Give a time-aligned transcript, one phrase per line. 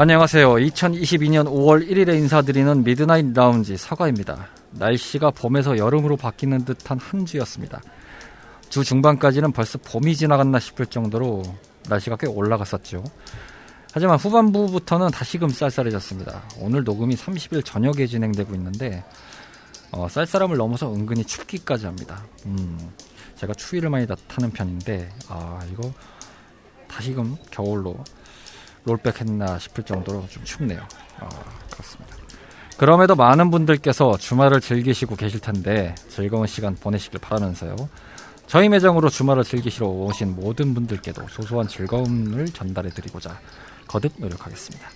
[0.00, 0.50] 안녕하세요.
[0.50, 4.46] 2022년 5월 1일에 인사드리는 미드나잇 라운지 사과입니다.
[4.70, 7.82] 날씨가 봄에서 여름으로 바뀌는 듯한 한 주였습니다.
[8.68, 11.42] 주 중반까지는 벌써 봄이 지나갔나 싶을 정도로
[11.88, 13.02] 날씨가 꽤 올라갔었죠.
[13.92, 16.44] 하지만 후반부부터는 다시금 쌀쌀해졌습니다.
[16.60, 19.02] 오늘 녹음이 30일 저녁에 진행되고 있는데
[19.90, 22.22] 어, 쌀쌀함을 넘어서 은근히 춥기까지 합니다.
[22.46, 22.78] 음,
[23.34, 25.92] 제가 추위를 많이 나타는 편인데 아 이거
[26.86, 27.96] 다시금 겨울로
[28.84, 30.80] 롤백했나 싶을 정도로 좀 춥네요.
[31.20, 31.28] 아,
[31.70, 32.16] 그렇습니다.
[32.76, 37.74] 그럼에도 많은 분들께서 주말을 즐기시고 계실 텐데 즐거운 시간 보내시길 바라면서요.
[38.46, 43.38] 저희 매장으로 주말을 즐기시러 오신 모든 분들께도 소소한 즐거움을 전달해 드리고자
[43.86, 44.88] 거듭 노력하겠습니다.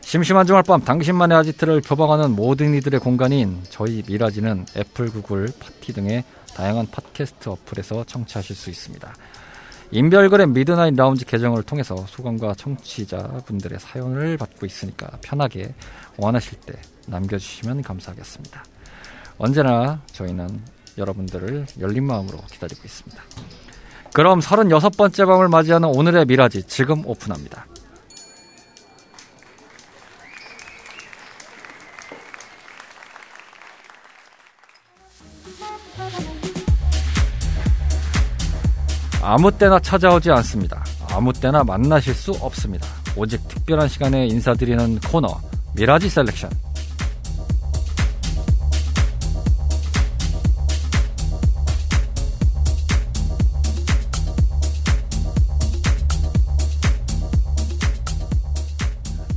[0.00, 6.24] 심심한 주말 밤 당신만의 아지트를 표방하는 모든 이들의 공간인 저희 미라지는 애플, 구글, 파티 등의
[6.54, 9.14] 다양한 팟캐스트 어플에서 청취하실 수 있습니다.
[9.90, 15.74] 인별그램 미드나잇 라운지 계정을 통해서 소감과 청취자분들의 사연을 받고 있으니까 편하게
[16.18, 16.74] 원하실 때
[17.06, 18.64] 남겨주시면 감사하겠습니다.
[19.38, 20.60] 언제나 저희는
[20.98, 23.22] 여러분들을 열린 마음으로 기다리고 있습니다.
[24.12, 27.66] 그럼 36번째 밤을 맞이하는 오늘의 미라지 지금 오픈합니다.
[39.20, 40.84] 아무 때나 찾아오지 않습니다.
[41.10, 42.86] 아무 때나 만나실 수 없습니다.
[43.16, 45.40] 오직 특별한 시간에 인사드리는 코너
[45.74, 46.50] 미라지 셀렉션.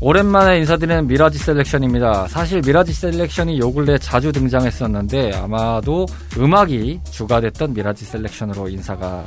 [0.04, 2.28] 오랜만에 인사드리는 미라지 셀렉션입니다.
[2.28, 9.24] 사실 미라지 셀렉션이 요 근래 자주 등장했었는데 아마도 음악이 주가 됐던 미라지 셀렉션으로 인사가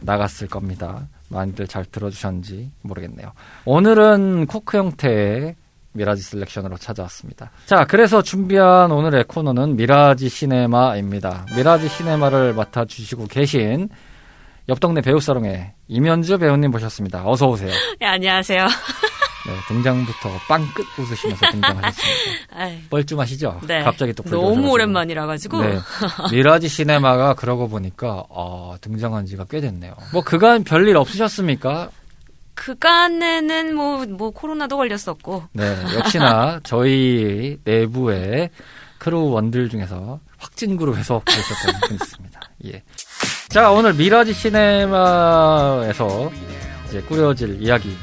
[0.00, 1.08] 나갔을 겁니다.
[1.28, 3.32] 많이들 잘 들어주셨는지 모르겠네요.
[3.64, 5.56] 오늘은 토크 형태의
[5.92, 7.50] 미라지 셀렉션으로 찾아왔습니다.
[7.64, 11.46] 자, 그래서 준비한 오늘의 코너는 미라지 시네마입니다.
[11.56, 13.88] 미라지 시네마를 맡아주시고 계신
[14.68, 17.26] 옆 동네 배우살롱의 이면주 배우님 모셨습니다.
[17.26, 17.70] 어서 오세요.
[17.98, 18.66] 네, 안녕하세요.
[19.46, 22.46] 네, 등장부터 빵끝 웃으시면서 등장하셨습니다.
[22.90, 23.60] 뻘쭘하시죠?
[23.66, 23.82] 네.
[23.82, 25.62] 갑자기 또 너무 오랜만이라 가지고.
[25.62, 25.78] 네.
[26.32, 29.94] 미라지 시네마가 그러고 보니까 어, 등장한 지가 꽤 됐네요.
[30.12, 31.90] 뭐 그간 별일 없으셨습니까?
[32.54, 35.44] 그간에는 뭐, 뭐, 코로나도 걸렸었고.
[35.52, 38.48] 네, 역시나 저희 내부의
[38.98, 42.40] crew원들 중에서 확진 그룹에서 계셨던 분이 있습니다.
[42.66, 42.82] 예.
[43.50, 46.32] 자, 오늘 미라지 시네마에서
[46.88, 47.94] 이제 꾸려질 이야기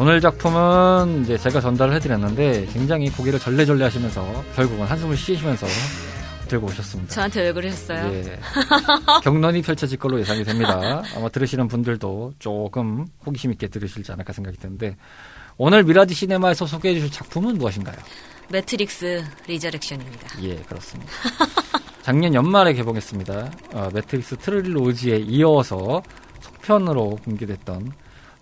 [0.00, 5.66] 오늘 작품은 이제 제가 전달을 해드렸는데 굉장히 고개를 절레절레 하시면서 결국은 한숨을 쉬시면서
[6.48, 7.14] 들고 오셨습니다.
[7.14, 8.12] 저한테 왜 그러셨어요?
[8.12, 8.38] 예.
[9.22, 11.02] 격론이 펼쳐질 걸로 예상이 됩니다.
[11.16, 14.96] 아마 들으시는 분들도 조금 호기심 있게 들으실지 않을까 생각이 드는데
[15.56, 17.96] 오늘 미라지 시네마에서 소개해 주실 작품은 무엇인가요?
[18.48, 20.42] 매트릭스 리저렉션입니다.
[20.42, 21.12] 예, 그렇습니다.
[22.02, 23.50] 작년 연말에 개봉했습니다.
[23.74, 26.02] 어, 매트릭스 trilogy에 이어서
[26.40, 27.92] 속편으로 공개됐던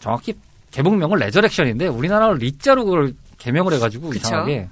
[0.00, 0.34] 정확히
[0.70, 4.18] 개봉명은 resurrection인데 우리나라로 리자로 그걸 개명을 해가지고 그쵸?
[4.18, 4.68] 이상하게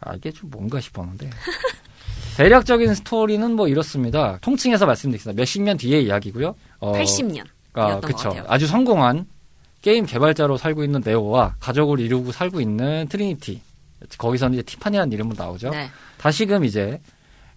[0.00, 1.30] 아 이게 좀 뭔가 싶었는데
[2.36, 4.38] 대략적인 스토리는 뭐 이렇습니다.
[4.40, 5.40] 통칭해서 말씀드리겠습니다.
[5.40, 6.54] 몇십 년 뒤의 이야기고요.
[6.78, 7.44] 어, 80년.
[7.72, 8.32] 아, 그쵸.
[8.46, 9.26] 아주 성공한
[9.82, 13.60] 게임 개발자로 살고 있는 네오와 가족을 이루고 살고 있는 트리니티.
[14.18, 15.70] 거기서는 이제 티파니라는 이름으로 나오죠.
[15.70, 15.88] 네.
[16.18, 17.00] 다시금 이제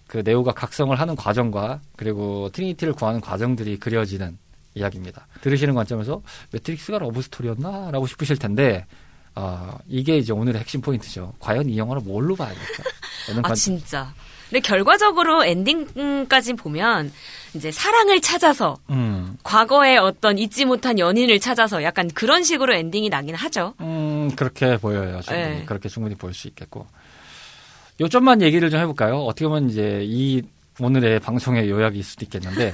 [0.07, 4.38] 그 네오가 각성을 하는 과정과 그리고 트리니티를 구하는 과정들이 그려지는
[4.75, 5.27] 이야기입니다.
[5.41, 6.21] 들으시는 관점에서
[6.51, 7.91] 매트릭스가 러브 스토리였나?
[7.91, 8.85] 라고 싶으실 텐데,
[9.35, 11.33] 아, 이게 이제 오늘의 핵심 포인트죠.
[11.39, 12.83] 과연 이 영화를 뭘로 봐야 될까?
[13.27, 14.13] 라는 아, 관- 진짜.
[14.50, 17.09] 근데 결과적으로 엔딩까지 보면
[17.53, 23.33] 이제 사랑을 찾아서 음, 과거의 어떤 잊지 못한 연인을 찾아서 약간 그런 식으로 엔딩이 나긴
[23.35, 23.73] 하죠.
[23.79, 25.21] 음, 그렇게 보여요.
[25.21, 25.47] 충분히.
[25.59, 25.65] 네.
[25.65, 26.85] 그렇게 충분히 보일 수 있겠고.
[28.01, 29.19] 요점만 얘기를 좀 해볼까요?
[29.21, 30.41] 어떻게 보면 이제 이
[30.79, 32.73] 오늘의 방송의 요약일 수도 있겠는데,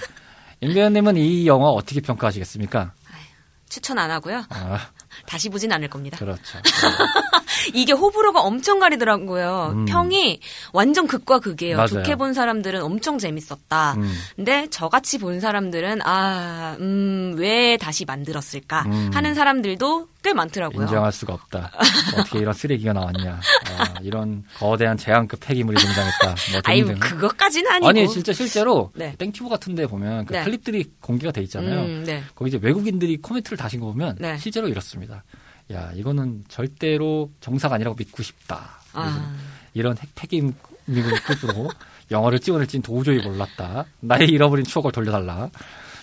[0.62, 2.94] 임배현님은 이 영화 어떻게 평가하시겠습니까?
[3.69, 4.45] 추천 안 하고요.
[4.50, 4.80] 아,
[5.25, 6.18] 다시 보진 않을 겁니다.
[6.18, 6.59] 그렇죠.
[7.73, 9.73] 이게 호불호가 엄청 가리더라고요.
[9.75, 9.85] 음.
[9.85, 10.39] 평이
[10.73, 11.77] 완전 극과 극이에요.
[11.77, 11.88] 맞아요.
[11.88, 13.94] 좋게 본 사람들은 엄청 재밌었다.
[13.97, 14.13] 음.
[14.35, 19.11] 근데 저같이 본 사람들은 아, 음, 왜 다시 만들었을까 음.
[19.13, 20.81] 하는 사람들도 꽤 많더라고요.
[20.83, 21.71] 인정할 수가 없다.
[22.19, 23.39] 어떻게 이런 쓰레기가 나왔냐.
[23.77, 26.35] 아, 이런 거대한 재앙급 폐기물이 등장했다.
[26.51, 26.99] 뭐 등등.
[26.99, 27.88] 그것까지는 아니고.
[27.88, 29.15] 아니 진짜 실제로 네.
[29.17, 30.44] 땡튜브 같은 데 보면 그 네.
[30.44, 31.81] 클립들이 공개가 돼 있잖아요.
[31.81, 32.23] 음, 네.
[32.35, 34.38] 거기 이제 외국인들이 코멘트를 다신 거 보면 네.
[34.38, 35.23] 실제로 이렇습니다.
[35.71, 38.79] 야 이거는 절대로 정사가 아니라고 믿고 싶다.
[38.93, 39.35] 아,
[39.73, 41.69] 이런 핵 폐기물급으로
[42.11, 43.85] 영화를 찍어낼진 도저히 몰랐다.
[43.99, 45.49] 나의 잃어버린 추억을 돌려달라.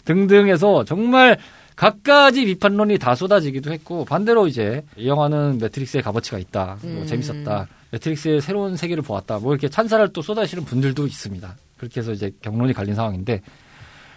[0.05, 1.38] 등등해서 정말
[1.76, 6.78] 갖가지 비판론이 다 쏟아지기도 했고 반대로 이제 이 영화는 매트릭스의 값어치가 있다.
[6.82, 7.06] 뭐 음.
[7.06, 7.67] 재밌었다.
[7.90, 9.38] 매트릭스의 새로운 세계를 보았다.
[9.38, 11.56] 뭐 이렇게 찬사를 또 쏟아시는 분들도 있습니다.
[11.78, 13.43] 그렇게 해서 이제 경론이 갈린 상황인데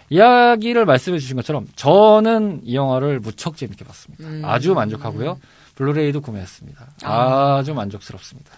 [0.10, 4.24] 이야기를 말씀해 주신 것처럼 저는 이 영화를 무척 재밌게 봤습니다.
[4.26, 4.42] 음.
[4.46, 5.40] 아주 만족하고요.
[5.76, 6.88] 블루레이도 구매했습니다.
[7.04, 7.58] 아.
[7.58, 8.52] 아주 만족스럽습니다.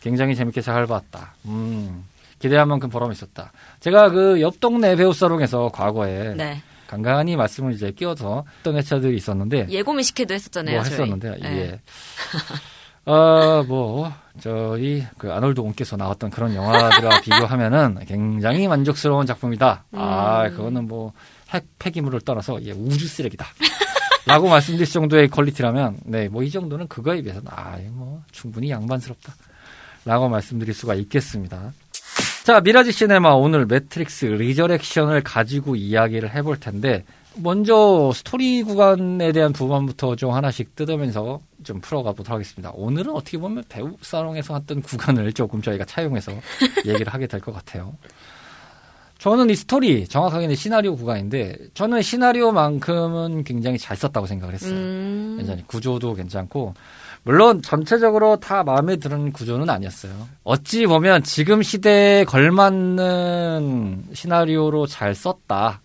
[0.00, 1.34] 굉장히 재밌게 잘 봤다.
[1.46, 2.04] 음,
[2.38, 3.52] 기대한 만큼 보람이 있었다.
[3.80, 6.60] 제가 그 옆 동네 배우 사롱에서 과거에 네.
[6.88, 10.76] 간간히 말씀을 이제 끼워서 했던 회차들이 있었는데 예고 미식회도 했었잖아요.
[10.76, 10.92] 뭐 저희.
[10.94, 11.56] 했었는데 네.
[11.58, 11.80] 예.
[13.04, 19.84] 어, 뭐 저희 그 아놀드 온께서 나왔던 그런 영화들과 비교하면은 굉장히 만족스러운 작품이다.
[19.92, 20.56] 아, 음.
[20.56, 21.12] 그거는 뭐
[21.52, 23.46] 핵 폐기물을 떠나서 예, 우주 쓰레기다.
[24.24, 29.34] 라고 말씀드릴 정도의 퀄리티라면 네, 뭐 이 정도는 그거에 비해서는 아, 뭐 충분히 양반스럽다.
[30.06, 31.72] 라고 말씀드릴 수가 있겠습니다.
[32.44, 37.04] 자, 미라지 시네마 오늘 매트릭스 리저렉션을 가지고 이야기를 해볼 텐데
[37.36, 42.70] 먼저 스토리 구간에 대한 부분부터 좀 하나씩 뜯으면서 좀 풀어가 보도록 하겠습니다.
[42.74, 46.32] 오늘은 어떻게 보면 배우 살롱에서 했던 구간을 조금 저희가 차용해서
[46.86, 47.94] 얘기를 하게 될 것 같아요.
[49.18, 54.72] 저는 이 스토리, 정확하게는 시나리오 구간인데 저는 시나리오만큼은 굉장히 잘 썼다고 생각을 했어요.
[54.74, 55.34] 음.
[55.38, 56.74] 굉장히 구조도 괜찮고
[57.22, 60.12] 물론 전체적으로 다 마음에 드는 구조는 아니었어요.
[60.42, 65.78] 어찌 보면 지금 시대에 걸맞는 시나리오로 잘 썼다라는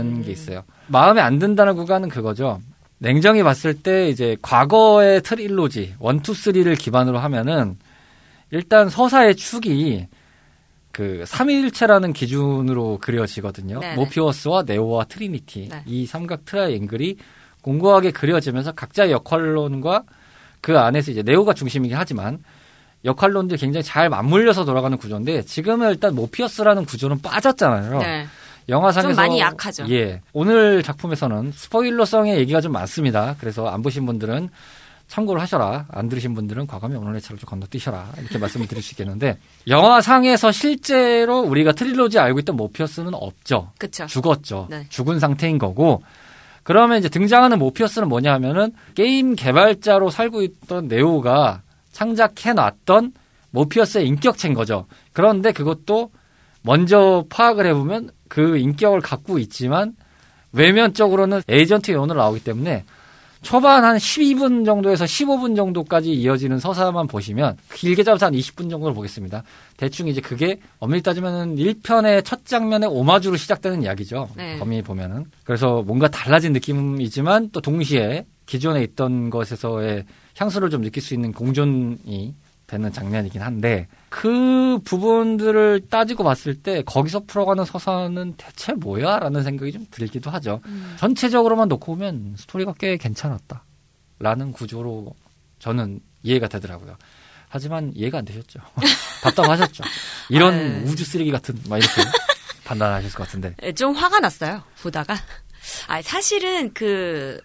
[0.00, 0.22] 음.
[0.24, 0.62] 게 있어요.
[0.86, 2.60] 마음에 안 든다는 구간은 그거죠.
[3.02, 7.76] 냉정히 봤을 때 이제 과거의 트릴로지 1, 2, 3를 기반으로 하면은
[8.52, 10.06] 일단 서사의 축이
[10.92, 13.80] 그 3위일체라는 기준으로 그려지거든요.
[13.80, 13.96] 네네.
[13.96, 15.82] 모피어스와 네오와 트리니티 네.
[15.84, 17.16] 이 삼각 트라이앵글이
[17.62, 20.04] 공고하게 그려지면서 각자의 역할론과
[20.60, 22.38] 그 안에서 이제 네오가 중심이긴 하지만
[23.04, 27.98] 역할론들이 굉장히 잘 맞물려서 돌아가는 구조인데 지금은 일단 모피어스라는 구조는 빠졌잖아요.
[27.98, 28.26] 네.
[28.68, 29.86] 영화상에서 좀 많이 약하죠.
[29.90, 30.20] 예.
[30.32, 33.36] 오늘 작품에서는 스포일러성의 얘기가 좀 많습니다.
[33.40, 34.48] 그래서 안 보신 분들은
[35.08, 35.86] 참고를 하셔라.
[35.90, 38.12] 안 들으신 분들은 과감히 오늘 회차를 좀 건너뛰셔라.
[38.18, 39.36] 이렇게 말씀을 드릴 수 있겠는데
[39.68, 43.72] 영화상에서 실제로 우리가 trilogy 알고 있던 모피어스는 없죠.
[43.78, 44.06] 그쵸.
[44.06, 44.68] 죽었죠.
[44.70, 44.86] 네.
[44.88, 46.02] 죽은 상태인 거고
[46.62, 51.60] 그러면 이제 등장하는 모피어스는 뭐냐 하면은 게임 개발자로 살고 있던 네오가
[51.92, 53.12] 창작해 놨던
[53.50, 54.86] 모피어스의 인격체인 거죠.
[55.12, 56.10] 그런데 그것도
[56.62, 59.94] 먼저 파악을 해보면 그 인격을 갖고 있지만
[60.52, 62.84] 외면적으로는 에이전트 요원으로 나오기 때문에
[63.42, 69.42] 초반 한 12분 정도에서 15분 정도까지 이어지는 서사만 보시면 길게 잡아서 한 20분 정도를 보겠습니다.
[69.76, 74.28] 대충 이제 그게 엄밀히 따지면은 1편의 첫 장면의 오마주로 시작되는 이야기죠.
[74.36, 74.58] 네.
[74.58, 75.26] 범위 보면은.
[75.42, 80.04] 그래서 뭔가 달라진 느낌이지만 또 동시에 기존에 있던 것에서의
[80.36, 82.34] 향수를 좀 느낄 수 있는 공존이
[82.72, 89.18] 되는 장면이긴 한데 그 부분들을 따지고 봤을 때 거기서 풀어가는 서사는 대체 뭐야?
[89.18, 90.62] 라는 생각이 좀 들기도 하죠.
[90.64, 90.96] 음.
[90.98, 93.62] 전체적으로만 놓고 보면 스토리가 꽤 괜찮았다.
[94.20, 95.14] 라는 구조로
[95.58, 96.96] 저는 이해가 되더라고요.
[97.48, 98.60] 하지만 이해가 안 되셨죠.
[99.22, 99.84] 답답하셨죠.
[100.30, 100.84] 이런 아유.
[100.86, 101.92] 우주 쓰레기 같은, 막 이렇게
[102.64, 103.54] 판단하셨을 것 같은데.
[103.62, 104.62] 예, 좀 화가 났어요.
[104.80, 105.14] 보다가.
[105.88, 107.38] 아, 사실은 그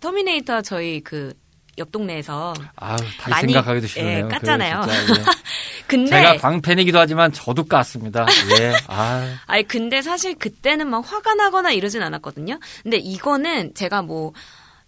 [0.00, 1.32] 터미네이터 저희 그
[1.78, 4.28] 옆 동네에서 아유, 다시 많이, 생각하기도 예, 싫네요.
[4.28, 4.82] 깠잖아요.
[4.84, 5.24] 그 진짜, 예.
[5.86, 8.26] 근데 제가 광팬이기도 하지만 저도 깠습니다.
[8.60, 8.72] 예.
[8.88, 12.58] 아 아니 근데 사실 그때는 막 화가 나거나 이러진 않았거든요.
[12.82, 14.32] 근데 이거는 제가 뭐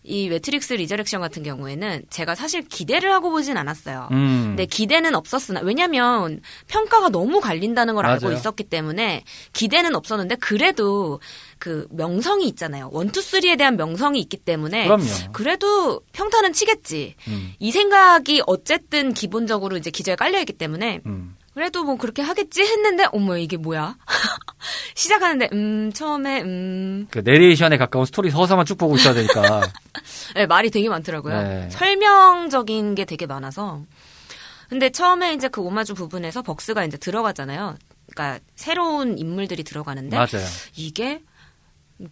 [0.06, 4.08] 이 매트릭스 리저렉션 같은 경우에는 제가 사실 기대를 하고 보진 않았어요.
[4.12, 4.44] 음.
[4.48, 8.36] 근데 기대는 없었으나 왜냐면 평가가 너무 갈린다는 걸 알고 맞아요.
[8.36, 11.20] 있었기 때문에 기대는 없었는데 그래도
[11.58, 12.90] 그 명성이 있잖아요.
[12.92, 15.04] one two three에 대한 명성이 있기 때문에 그럼요.
[15.32, 17.14] 그래도 평타는 치겠지.
[17.28, 17.54] 음.
[17.58, 21.34] 이 생각이 어쨌든 기본적으로 이제 기저에 깔려 있기 때문에 음.
[21.54, 23.96] 그래도 뭐 그렇게 하겠지 했는데 어머 이게 뭐야?
[24.94, 29.60] 시작하는데 음 처음에 음 그 내레이션에 가까운 스토리 서사만 쭉 보고 있어야 되니까.
[30.34, 31.42] 네, 말이 되게 많더라고요.
[31.42, 31.70] 네.
[31.70, 33.82] 설명적인 게 되게 많아서.
[34.68, 37.76] 근데 처음에 이제 그 오마주 부분에서 벅스가 이제 들어가잖아요.
[38.12, 40.44] 그러니까 새로운 인물들이 들어가는데 맞아요.
[40.76, 41.20] 이게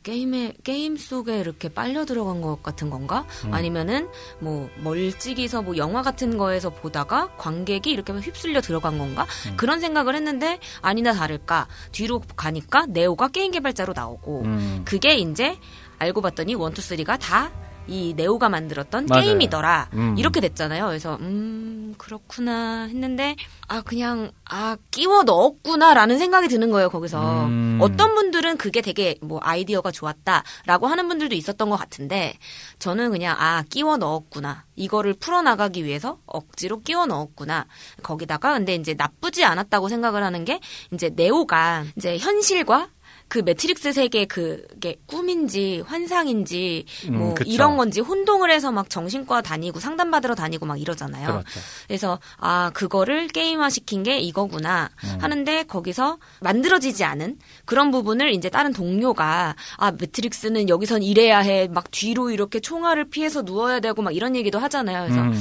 [0.02, 3.26] 게임에 게임 속에 이렇게 빨려 들어간 것 같은 건가?
[3.44, 3.52] 음.
[3.52, 4.08] 아니면은
[4.38, 9.26] 뭐 멀찍이서 뭐 영화 같은 거에서 보다가 관객이 이렇게 휘둘려 들어간 건가?
[9.48, 9.56] 음.
[9.56, 14.82] 그런 생각을 했는데 아니나 다를까 뒤로 가니까 네오가 게임 개발자로 나오고 음.
[14.84, 15.58] 그게 이제
[15.98, 17.50] 알고 봤더니 원투 쓰리가 다
[17.86, 19.22] 이 네오가 만들었던 맞아요.
[19.24, 19.88] 게임이더라.
[19.94, 20.14] 음.
[20.18, 20.86] 이렇게 됐잖아요.
[20.86, 23.36] 그래서 음 그렇구나 했는데
[23.68, 26.88] 아 그냥 아 끼워 넣었구나라는 생각이 드는 거예요.
[26.90, 27.78] 거기서 음.
[27.80, 32.38] 어떤 분들은 그게 되게 뭐 아이디어가 좋았다라고 하는 분들도 있었던 것 같은데
[32.78, 37.66] 저는 그냥 아 끼워 넣었구나 이거를 풀어나가기 위해서 억지로 끼워 넣었구나
[38.02, 40.60] 거기다가 근데 이제 나쁘지 않았다고 생각을 하는 게
[40.92, 42.88] 이제 네오가 이제 현실과
[43.28, 47.50] 그 매트릭스 세계 그게 꿈인지 환상인지 음, 뭐 그쵸.
[47.50, 51.26] 이런 건지 혼동을 해서 막 정신과 다니고 상담받으러 다니고 막 이러잖아요.
[51.28, 51.60] 그렇죠.
[51.88, 58.72] 그래서 아 그거를 게임화 시킨 게 이거구나 하는데 거기서 만들어지지 않은 그런 부분을 이제 다른
[58.72, 64.36] 동료가 아 매트릭스는 여기선 이래야 해 막 뒤로 이렇게 총알을 피해서 누워야 되고 막 이런
[64.36, 65.04] 얘기도 하잖아요.
[65.04, 65.40] 그래서 음.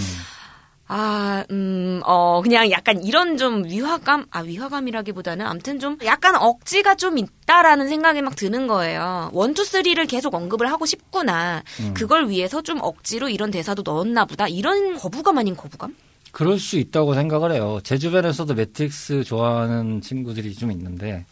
[0.93, 7.17] 아, 음, 어, 그냥 약간 이런 좀 위화감, 아, 위화감이라기보다는 아무튼 좀 약간 억지가 좀
[7.17, 9.29] 있다라는 생각이 막 드는 거예요.
[9.32, 11.63] one two three를 계속 언급을 하고 싶구나.
[11.79, 11.93] 음.
[11.93, 14.50] 그걸 위해서 좀 억지로 이런 대사도 넣었나 보다.
[14.50, 15.95] 이런 거부감 아닌 거부감?
[16.33, 17.79] 그럴 수 있다고 생각을 해요.
[17.83, 21.24] 제 주변에서도 매트릭스 좋아하는 친구들이 좀 있는데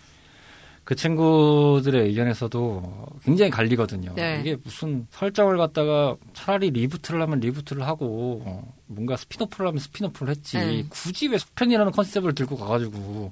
[0.85, 4.13] 그 친구들의 의견에서도 굉장히 갈리거든요.
[4.15, 4.39] 네.
[4.39, 10.57] 이게 무슨 설정을 갖다가 차라리 reboot를 하면 reboot를 하고 어, 뭔가 spin-off를 하면 spin-off를 했지
[10.57, 10.85] 네.
[10.89, 13.31] 굳이 왜 속편이라는 컨셉을 들고 가가지고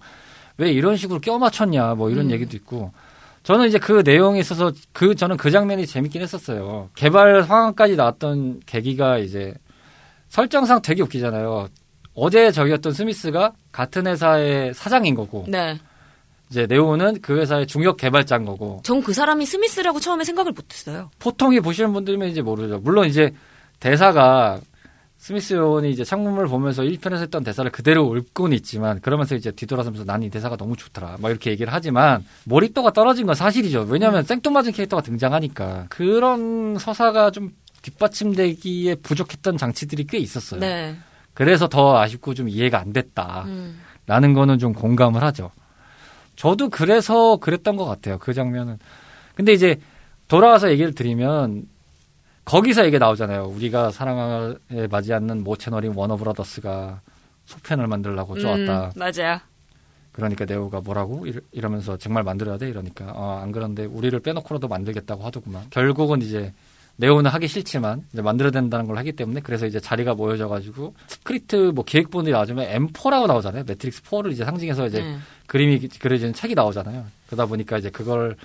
[0.57, 2.31] 왜 이런 식으로 껴 맞췄냐 뭐 이런 음.
[2.31, 2.91] 얘기도 있고
[3.43, 6.89] 저는 이제 그 내용에 있어서 그 저는 그 장면이 재밌긴 했었어요.
[6.95, 9.53] 개발 상황까지 나왔던 계기가 이제
[10.29, 11.67] 설정상 되게 웃기잖아요.
[12.13, 15.79] 어제 저기였던 스미스가 같은 회사의 사장인 거고 네.
[16.49, 21.09] 이제 네오는 그 회사의 중역 개발자인 거고 전 그 사람이 스미스라고 처음에 생각을 못했어요.
[21.19, 22.79] 보통이 보시는 분들이면 이제 모르죠.
[22.79, 23.33] 물론 이제
[23.79, 24.59] 대사가
[25.17, 30.21] 스미스 요원이 이제 창문을 보면서 1편에서 했던 대사를 그대로 읊고는 있지만 그러면서 이제 뒤돌아서면서 난
[30.23, 31.17] 이 대사가 너무 좋더라.
[31.19, 33.87] 막 이렇게 얘기를 하지만 몰입도가 떨어진 건 사실이죠.
[33.89, 40.59] 왜냐하면 생뚱맞은 캐릭터가 등장하니까 그런 서사가 좀 뒷받침되기에 부족했던 장치들이 꽤 있었어요.
[40.59, 40.95] 네.
[41.33, 44.33] 그래서 더 아쉽고 좀 이해가 안 됐다라는 음.
[44.33, 45.51] 거는 좀 공감을 하죠.
[46.35, 48.17] 저도 그래서 그랬던 것 같아요.
[48.19, 48.77] 그 장면은.
[49.35, 49.79] 근데 이제
[50.27, 51.63] 돌아와서 얘기를 드리면
[52.47, 53.43] 거기서 얘기 나오잖아요.
[53.45, 54.55] 우리가 사랑에
[54.89, 57.01] 맞지 않는 모 채널인 워너브라더스가
[57.45, 58.85] 속편을 만들려고 쪼았다.
[58.85, 59.39] 음, 맞아요.
[60.13, 64.67] 그러니까 네오가 뭐라고 이러- 이러 면서 정말 만들어야 돼 이러니까 어, 안 그런데 우리를 빼놓고라도
[64.69, 65.65] 만들겠다고 하더구만.
[65.69, 66.53] 결국은 이제
[66.95, 71.83] 네오는 하기 싫지만 이제 만들어야 된다는 걸 하기 때문에 그래서 이제 자리가 모여져가지고 스크립트 뭐
[71.83, 73.65] 기획본이 나오자면 M4라고 나오잖아요.
[73.67, 75.17] 매트릭스 4를 이제 상징해서 이제 네.
[75.45, 77.05] 그림이 그려지는 책이 나오잖아요.
[77.27, 78.35] 그러다 보니까 이제 그걸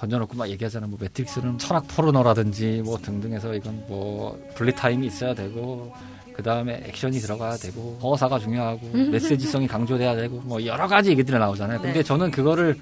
[0.00, 0.88] 던져놓고 막 얘기하잖아요.
[0.88, 5.92] 뭐 매트릭스는 철학 포르노라든지 뭐 등등해서 이건 뭐 bullet time이 있어야 되고
[6.32, 11.82] 그 다음에 액션이 들어가야 되고 서사가 중요하고 메시지성이 강조돼야 되고 뭐 여러 가지 얘기들이 나오잖아요.
[11.82, 12.02] 근데 네.
[12.02, 12.78] 저는 그거를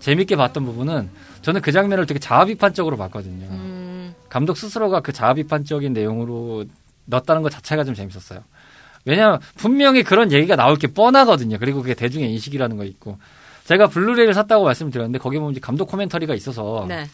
[0.00, 1.10] 재밌게 봤던 부분은
[1.42, 3.46] 저는 그 장면을 되게 자아비판적으로 봤거든요.
[3.50, 6.64] 음, 감독 스스로가 그 자아비판적인 내용으로
[7.04, 8.40] 넣었다는 것 자체가 좀 재밌었어요.
[9.04, 11.58] 왜냐하면 분명히 그런 얘기가 나올 게 뻔하거든요.
[11.58, 13.18] 그리고 그게 대중의 인식이라는 거 있고.
[13.64, 17.06] 제가 블루레이를 샀다고 말씀드렸는데 거기 보면 감독 코멘터리가 있어서 네.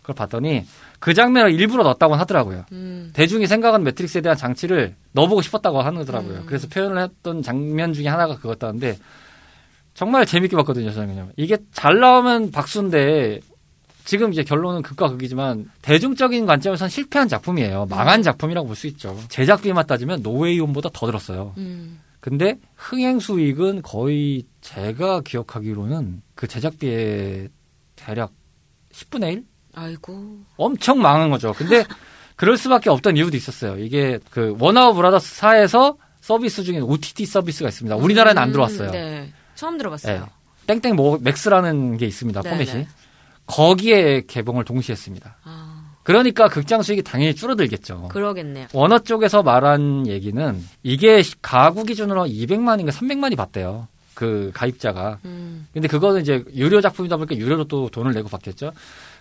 [0.00, 0.64] 그걸 봤더니
[0.98, 2.64] 그 장면을 일부러 넣었다고 하더라고요.
[2.72, 6.38] 음, 대중이 생각하는 매트릭스에 대한 장치를 넣어보고 싶었다고 하더라고요.
[6.38, 6.42] 음.
[6.46, 8.98] 그래서 표현을 했던 장면 중에 하나가 그거였다는데
[9.94, 11.32] 정말 재밌게 봤거든요, 저는.
[11.36, 13.40] 이게 잘 나오면 박수인데
[14.06, 17.86] 지금 이제 결론은 극과 극이지만 대중적인 관점에서는 실패한 작품이에요.
[17.90, 19.18] 망한 작품이라고 볼 수 있죠.
[19.28, 21.52] 제작비만 따지면 노웨이홈보다 더 들었어요.
[21.58, 27.48] 음, 근데 흥행 수익은 거의 제가 기억하기로는 그 제작비의
[27.96, 28.32] 대략
[28.92, 29.44] 10분의 1?
[29.74, 30.40] 아이고.
[30.56, 31.52] 엄청 망한 거죠.
[31.54, 31.84] 근데
[32.36, 33.78] 그럴 수밖에 없던 이유도 있었어요.
[33.78, 37.96] 이게 그 워너버 브라더스 사에서 서비스 중에 OTT 서비스가 있습니다.
[37.96, 38.90] 우리나라에는 안 음, 들어왔어요.
[38.90, 39.32] 네.
[39.54, 40.20] 처음 들어봤어요.
[40.66, 40.74] 네.
[40.80, 42.42] 땡땡 뭐 맥스라는 게 있습니다.
[42.42, 42.74] 네, 포맷이.
[42.74, 42.88] 네.
[43.46, 45.36] 거기에 개봉을 동시에 했습니다.
[45.42, 45.69] 아,
[46.10, 48.08] 그러니까 극장 수익이 당연히 줄어들겠죠.
[48.08, 48.66] 그러겠네요.
[48.72, 53.86] 워너 쪽에서 말한 얘기는 이게 가구 기준으로 200만인가 300만이 받대요.
[54.14, 55.18] 그 가입자가.
[55.24, 58.72] 음, 근데 그거는 이제 유료 작품이다 보니까 유료로 또 돈을 내고 받겠죠.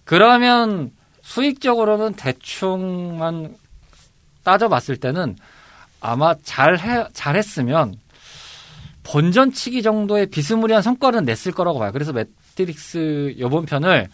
[0.03, 0.89] 그러면
[1.21, 3.55] 수익적으로는 대충만
[4.43, 5.35] 따져봤을 때는
[6.01, 7.93] 아마 잘해, 잘했으면
[9.03, 11.91] 본전치기 정도의 비스무리한 성과는 냈을 거라고 봐요.
[11.91, 14.07] 그래서 매트릭스 요번 편을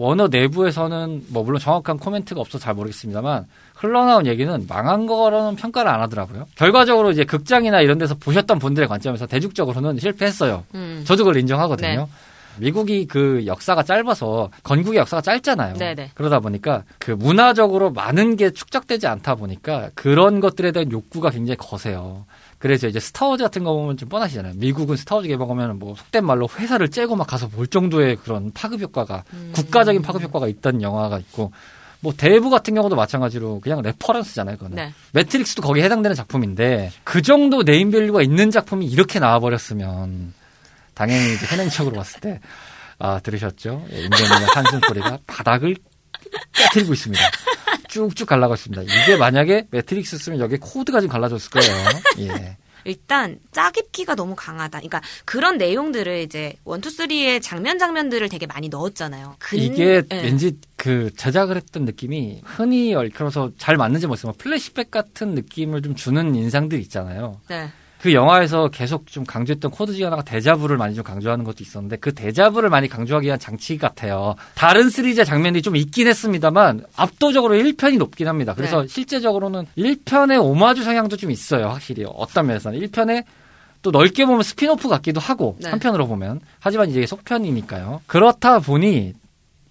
[0.00, 6.00] 워너 내부에서는 뭐 물론 정확한 코멘트가 없어서 잘 모르겠습니다만 흘러나온 얘기는 망한 거라는 평가를 안
[6.00, 6.46] 하더라고요.
[6.54, 10.64] 결과적으로 이제 극장이나 이런 데서 보셨던 분들의 관점에서 대중적으로는 실패했어요.
[10.74, 11.02] 음.
[11.06, 11.88] 저도 그걸 인정하거든요.
[11.88, 12.06] 네.
[12.56, 15.74] 미국이 그 역사가 짧아서 건국의 역사가 짧잖아요.
[15.74, 16.12] 네네.
[16.14, 22.24] 그러다 보니까 그 문화적으로 많은 게 축적되지 않다 보니까 그런 것들에 대한 욕구가 굉장히 거세요.
[22.60, 24.52] 그래서 이제 스타워즈 같은 거 보면 좀 뻔하시잖아요.
[24.56, 29.24] 미국은 스타워즈 개봉하면 뭐 속된 말로 회사를 째고 막 가서 볼 정도의 그런 파급 효과가
[29.32, 29.50] 음.
[29.54, 31.52] 국가적인 파급 효과가 있던 영화가 있고
[32.00, 34.58] 뭐 대부 같은 경우도 마찬가지로 그냥 레퍼런스잖아요.
[34.58, 34.76] 그거는.
[34.76, 34.92] 네.
[35.12, 40.34] 매트릭스도 거기에 해당되는 작품인데 그 정도 네임밸류가 있는 작품이 이렇게 나와버렸으면
[40.92, 42.40] 당연히 이제 현행적으로 봤을 때
[42.98, 43.86] 아, 들으셨죠?
[43.90, 45.76] 예, 임대민의 한숨 소리가 바닥을
[46.52, 47.22] 깨뜨리고 있습니다.
[47.88, 48.82] 쭉쭉 갈라고 있습니다.
[48.82, 51.74] 이게 만약에 매트릭스 쓰면 여기에 코드가 좀 갈라졌을 거예요.
[52.20, 52.56] 예.
[52.84, 54.78] 일단 짜깁기가 너무 강하다.
[54.78, 59.36] 그러니까 그런 내용들을 이제 one two three의 장면 장면들을 되게 많이 넣었잖아요.
[59.38, 60.22] 근- 이게 예.
[60.22, 64.32] 왠지 그 제작을 했던 느낌이 흔히 얽혀서 잘 맞는지 모르겠어요.
[64.38, 67.40] 플래시백 같은 느낌을 좀 주는 인상들 있잖아요.
[67.48, 67.70] 네.
[68.00, 72.14] 그 영화에서 계속 좀 강조했던 코드 중에 하나가 데자부를 많이 좀 강조하는 것도 있었는데 그
[72.14, 74.36] 데자부를 많이 강조하기 위한 장치 같아요.
[74.54, 78.54] 다른 시리즈 장면이 좀 있긴 했습니다만 압도적으로 1편이 높긴 합니다.
[78.54, 78.88] 그래서 네.
[78.88, 81.68] 실제적으로는 1편의 오마주 성향도 좀 있어요.
[81.68, 83.24] 확실히 어떤 면에서는 1편에
[83.82, 85.68] 또 넓게 보면 스피노프 같기도 하고 네.
[85.68, 88.00] 한편으로 보면 하지만 이제 속편이니까요.
[88.06, 89.12] 그렇다 보니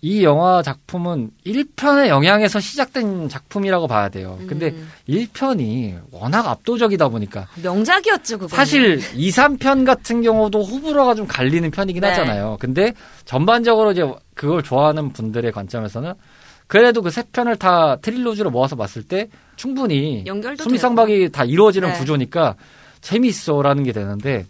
[0.02, 4.40] 이 영화 작품은 1편의 영향에서 시작된 작품이라고 봐야 돼요.
[4.48, 4.90] 근데 음.
[5.10, 8.56] 1편이 워낙 압도적이다 보니까 명작이었죠, 그거.
[8.56, 12.08] 사실 2, 3편 같은 경우도 호불호가 좀 갈리는 편이긴 네.
[12.10, 12.58] 하잖아요.
[12.62, 12.94] 근데
[13.26, 16.14] 전반적으로 이제 그걸 좋아하는 분들의 관점에서는
[16.68, 19.28] 그래도 그 세 편을 다 trilogy로 모아서 봤을 때
[19.58, 20.24] 충분히
[20.64, 21.98] 수미상박이 다 이루어지는 네.
[22.00, 22.56] 구조니까
[23.02, 24.46] 재미있어라는 게 되는데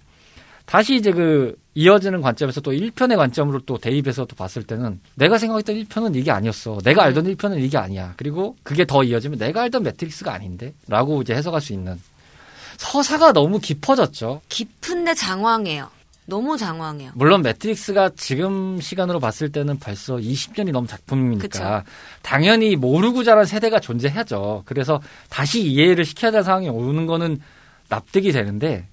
[0.65, 5.77] 다시 이제 그 이어지는 관점에서 또 1편의 관점으로 또 대입해서 또 봤을 때는 내가 생각했던
[5.77, 6.79] 1편은 이게 아니었어.
[6.83, 7.07] 내가 음.
[7.07, 8.15] 알던 1편은 이게 아니야.
[8.17, 10.73] 그리고 그게 더 이어지면 내가 알던 매트릭스가 아닌데?
[10.89, 11.97] 라고 이제 해석할 수 있는
[12.75, 14.41] 서사가 너무 깊어졌죠.
[14.49, 15.89] 깊은데 장황해요.
[16.25, 17.11] 너무 장황해요.
[17.15, 21.83] 물론 매트릭스가 지금 시간으로 봤을 때는 벌써 20년이 넘은 작품이니까 그쵸.
[22.21, 24.63] 당연히 모르고 자란 세대가 존재하죠.
[24.65, 27.39] 그래서 다시 이해를 시켜야 되는 상황이 오는 거는
[27.87, 28.85] 납득이 되는데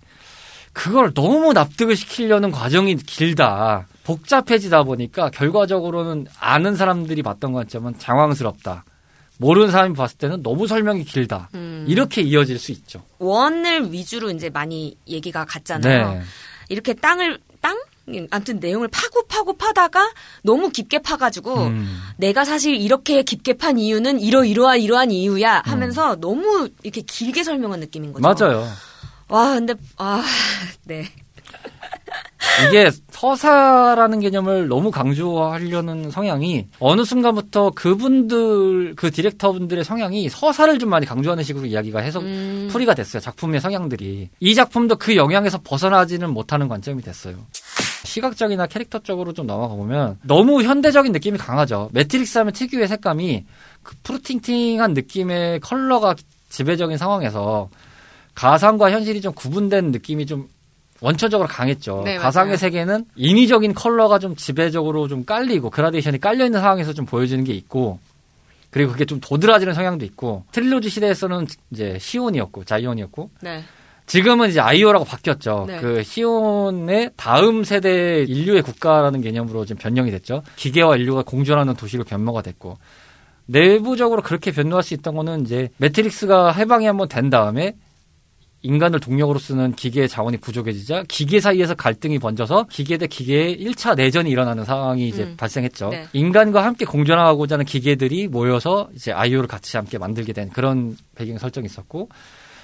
[0.77, 3.87] 그걸 너무 납득을 시키려는 과정이 길다.
[4.05, 8.85] 복잡해지다 보니까 결과적으로는 아는 사람들이 봤던 관점은 장황스럽다.
[9.39, 11.49] 모르는 사람이 봤을 때는 너무 설명이 길다.
[11.55, 11.87] 음.
[11.89, 13.03] 이렇게 이어질 수 있죠.
[13.19, 16.11] 원을 위주로 이제 많이 얘기가 갔잖아요.
[16.13, 16.21] 네.
[16.69, 17.81] 이렇게 땅을 땅?
[18.31, 20.13] 아무튼 내용을 파고 파고 파다가
[20.43, 22.03] 너무 깊게 파가지고 음.
[22.19, 27.81] 내가 사실 이렇게 깊게 판 이유는 이러 이러한 이러한 이유야 하면서 너무 이렇게 길게 설명한
[27.81, 28.21] 느낌인 거죠.
[28.21, 28.23] 음.
[28.23, 28.69] 맞아요.
[29.29, 30.23] 와 근데 아
[30.85, 31.05] 네.
[32.69, 41.05] 이게 서사라는 개념을 너무 강조하려는 성향이 어느 순간부터 그분들 그 디렉터분들의 성향이 서사를 좀 많이
[41.05, 43.21] 강조하는 식으로 이야기가 해석 음, 풀이가 됐어요.
[43.21, 47.37] 작품의 성향들이 이 작품도 그 영향에서 벗어나지는 못하는 관점이 됐어요.
[48.05, 51.91] 시각적이나 캐릭터적으로 좀 넘어가 보면 너무 현대적인 느낌이 강하죠.
[51.93, 53.45] 매트릭스 하면 특유의 색감이
[53.83, 56.15] 그 푸르팅팅한 느낌의 컬러가
[56.49, 57.69] 지배적인 상황에서
[58.37, 60.49] 가상과 현실이 좀 구분된 느낌이 좀
[61.01, 62.03] 원초적으로 강했죠.
[62.05, 62.57] 네, 가상의 맞아요.
[62.59, 67.99] 세계는 인위적인 컬러가 좀 지배적으로 좀 깔리고 그라데이션이 깔려 있는 상황에서 좀 보여지는 게 있고
[68.71, 73.63] 그리고 그게 좀 도드라지는 성향도 있고 trilogy 시대에서는 이제 시온이었고 자이온이었고 네.
[74.07, 75.65] 지금은 이제 아이오라고 바뀌었죠.
[75.67, 75.81] 네.
[75.81, 80.43] 그 시온의 다음 세대 인류의 국가라는 개념으로 지금 변경이 됐죠.
[80.57, 82.79] 기계와 인류가 공존하는 도시로 변모가 됐고
[83.47, 87.75] 내부적으로 그렇게 변모할 수 있던 거는 이제 매트릭스가 해방이 한번 된 다음에
[88.67, 94.29] 인간을 동력으로 쓰는 기계의 자원이 부족해지자 기계 사이에서 갈등이 번져서 기계 대 기계의 1차 내전이
[94.29, 95.37] 일어나는 상황이 이제 음.
[95.37, 95.91] 발생했죠.
[95.91, 96.07] 네.
[96.13, 101.67] 인간과 함께 공존하고자 하는 기계들이 모여서 이제 아이오를 같이 함께 만들게 된 그런 배경 설정이
[101.67, 102.09] 있었고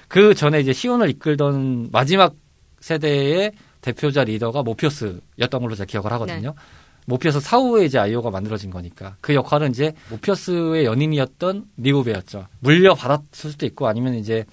[0.08, 2.34] 그 전에 이제 시온을 이끌던 마지막
[2.80, 6.54] 세대의 대표자 리더가 모피어스였던 걸로 제가 기억을 하거든요.
[7.06, 12.46] 모피어스 사후에 이제 아이오가 만들어진 거니까 그 역할은 이제 모피어스의 연인이었던 리오베였죠.
[12.60, 14.44] 물려받았을 수도 있고 아니면 이제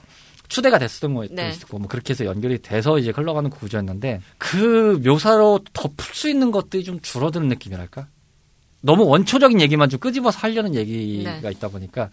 [0.50, 1.52] 추대가 됐었던 것도 네.
[1.52, 6.84] 있고 뭐 그렇게 해서 연결이 돼서 이제 흘러가는 구조였는데 그 묘사로 덮을 수 있는 것들이
[6.84, 8.08] 좀 줄어드는 느낌이랄까?
[8.82, 11.52] 너무 원초적인 얘기만 좀 끄집어서 하려는 얘기가 네.
[11.52, 12.10] 있다 보니까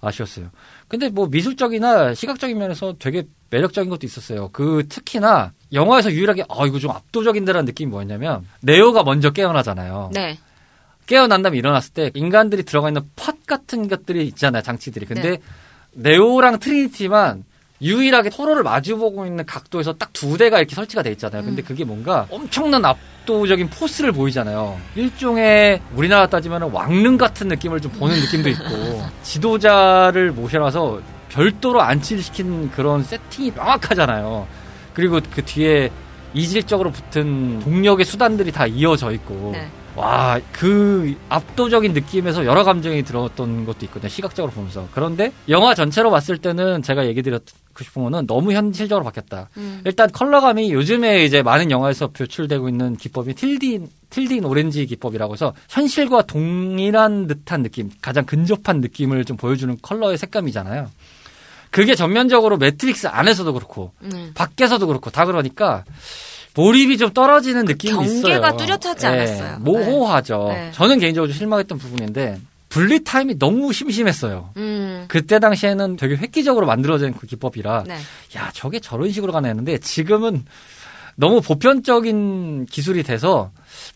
[0.00, 0.50] 아쉬웠어요.
[0.88, 4.50] 근데 뭐 미술적이나 시각적인 면에서 되게 매력적인 것도 있었어요.
[4.52, 10.10] 그 특히나 영화에서 유일하게 아 이거 좀 압도적인데라는 느낌이 뭐였냐면 네오가 먼저 깨어나잖아요.
[10.12, 10.38] 네.
[11.06, 14.62] 깨어난 다음에 일어났을 때 인간들이 들어가 있는 pod 같은 것들이 있잖아요.
[14.62, 15.06] 장치들이.
[15.06, 15.38] 근데 네.
[15.92, 17.44] 네오랑 트리니티만
[17.82, 21.42] 유일하게 서로를 마주보고 있는 각도에서 딱 두 대가 이렇게 설치가 돼 있잖아요.
[21.44, 21.64] 근데 음.
[21.64, 24.80] 그게 뭔가 엄청난 압도적인 force를 보이잖아요.
[24.94, 32.70] 일종의 우리나라 따지면 왕릉 같은 느낌을 좀 보는 느낌도 있고 지도자를 모셔놔서 별도로 안치를 시킨
[32.70, 34.46] 그런 세팅이 명확하잖아요.
[34.94, 35.90] 그리고 그 뒤에
[36.32, 39.68] 이질적으로 붙은 동력의 수단들이 다 이어져 있고 네.
[39.96, 44.08] 와, 그 압도적인 느낌에서 여러 감정이 들었던 것도 있거든요.
[44.08, 44.88] 시각적으로 보면서.
[44.92, 47.46] 그런데 영화 전체로 봤을 때는 제가 얘기 드렸고
[47.84, 49.48] 싶은 거는 너무 현실적으로 바뀌었다.
[49.56, 49.82] 음.
[49.84, 56.22] 일단 컬러감이 요즘에 이제 많은 영화에서 표출되고 있는 기법이 틸딘, 틸딘 오렌지 기법이라고 해서 현실과
[56.22, 60.90] 동일한 듯한 느낌, 가장 근접한 느낌을 좀 보여주는 컬러의 색감이잖아요.
[61.70, 64.30] 그게 전면적으로 매트릭스 안에서도 그렇고, 네.
[64.34, 65.84] 밖에서도 그렇고, 다 그러니까,
[66.54, 68.56] 몰입이 좀 떨어지는 느낌이 경계가 있어요.
[68.56, 69.58] 뚜렷하지 예, 않았어요.
[69.58, 70.46] 모호하죠.
[70.48, 70.70] 네.
[70.72, 72.40] 저는 개인적으로 좀 실망했던 부분인데
[72.76, 74.50] bullet time이 너무 심심했어요.
[74.58, 75.04] 음.
[75.08, 77.94] 그때 당시에는 되게 획기적으로 만들어진 그 기법이라 네.
[78.36, 80.44] 야 저게 저런 식으로 가나 했는데 지금은
[81.18, 83.50] 너무 보편적인 기술이 돼서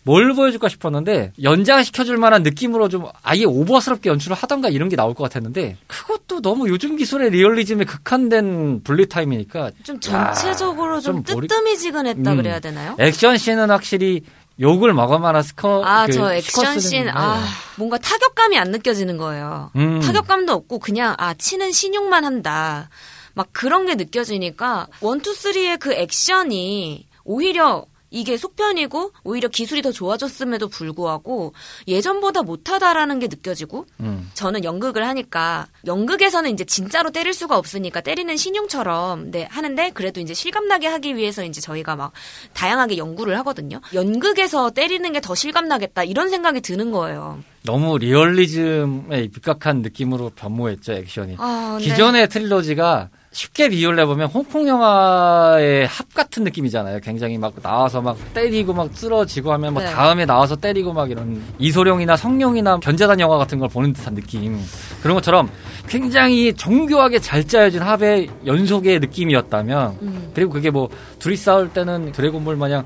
[0.04, 5.24] 뭘 보여줄까 싶었는데 연장시켜줄 만한 느낌으로 좀 아예 오버스럽게 연출을 하던가 이런 게 나올 것
[5.24, 12.32] 같았는데 그것도 너무 요즘 기술의 리얼리즘에 국한된 bullet time이니까 좀 전체적으로 좀, 좀 몰입- 뜨뜨미지근했다
[12.32, 12.36] 음.
[12.38, 12.96] 그래야 되나요?
[12.98, 14.22] 액션 씬은 확실히
[14.60, 17.10] 욕을 만한 스커 아, 그 저 액션 시퀀스는- 씬, 네.
[17.14, 17.42] 아,
[17.76, 19.70] 뭔가 타격감이 안 느껴지는 거예요.
[19.76, 20.00] 음.
[20.00, 22.90] 타격감도 없고, 그냥, 아, 치는 시늉만 한다.
[23.34, 29.92] 막 그런 게 느껴지니까, one two three의 그 액션이 오히려 이게 속편이고, 오히려 기술이 더
[29.92, 31.52] 좋아졌음에도 불구하고,
[31.88, 34.30] 예전보다 못하다라는 게 느껴지고, 음.
[34.34, 40.34] 저는 연극을 하니까 연극에서는 이제 진짜로 때릴 수가 없으니까 때리는 시늉처럼 네 하는데 그래도 이제
[40.34, 42.12] 실감나게 하기 위해서 이제 저희가 막
[42.54, 43.80] 다양하게 연구를 하거든요.
[43.94, 47.38] 연극에서 때리는 게 더 실감나겠다 이런 생각이 드는 거예요.
[47.64, 51.36] 너무 리얼리즘에 입각한 느낌으로 변모했죠 액션이.
[51.38, 56.98] 아, 근데- 기존의 트릴로지가 쉽게 비유를 해보면 홍콩 영화의 합 같은 느낌이잖아요.
[57.00, 59.88] 굉장히 막 나와서 막 때리고 막 쓰러지고 하면 뭐 네.
[59.90, 64.60] 다음에 나와서 때리고 막 이런 이소룡이나 성룡이나 견자단 영화 같은 걸 보는 듯한 느낌.
[65.00, 65.48] 그런 것처럼
[65.88, 70.30] 굉장히 정교하게 잘 짜여진 합의 연속의 느낌이었다면 음.
[70.34, 70.88] 그리고 그게 뭐
[71.20, 72.84] 둘이 싸울 때는 드래곤볼 마냥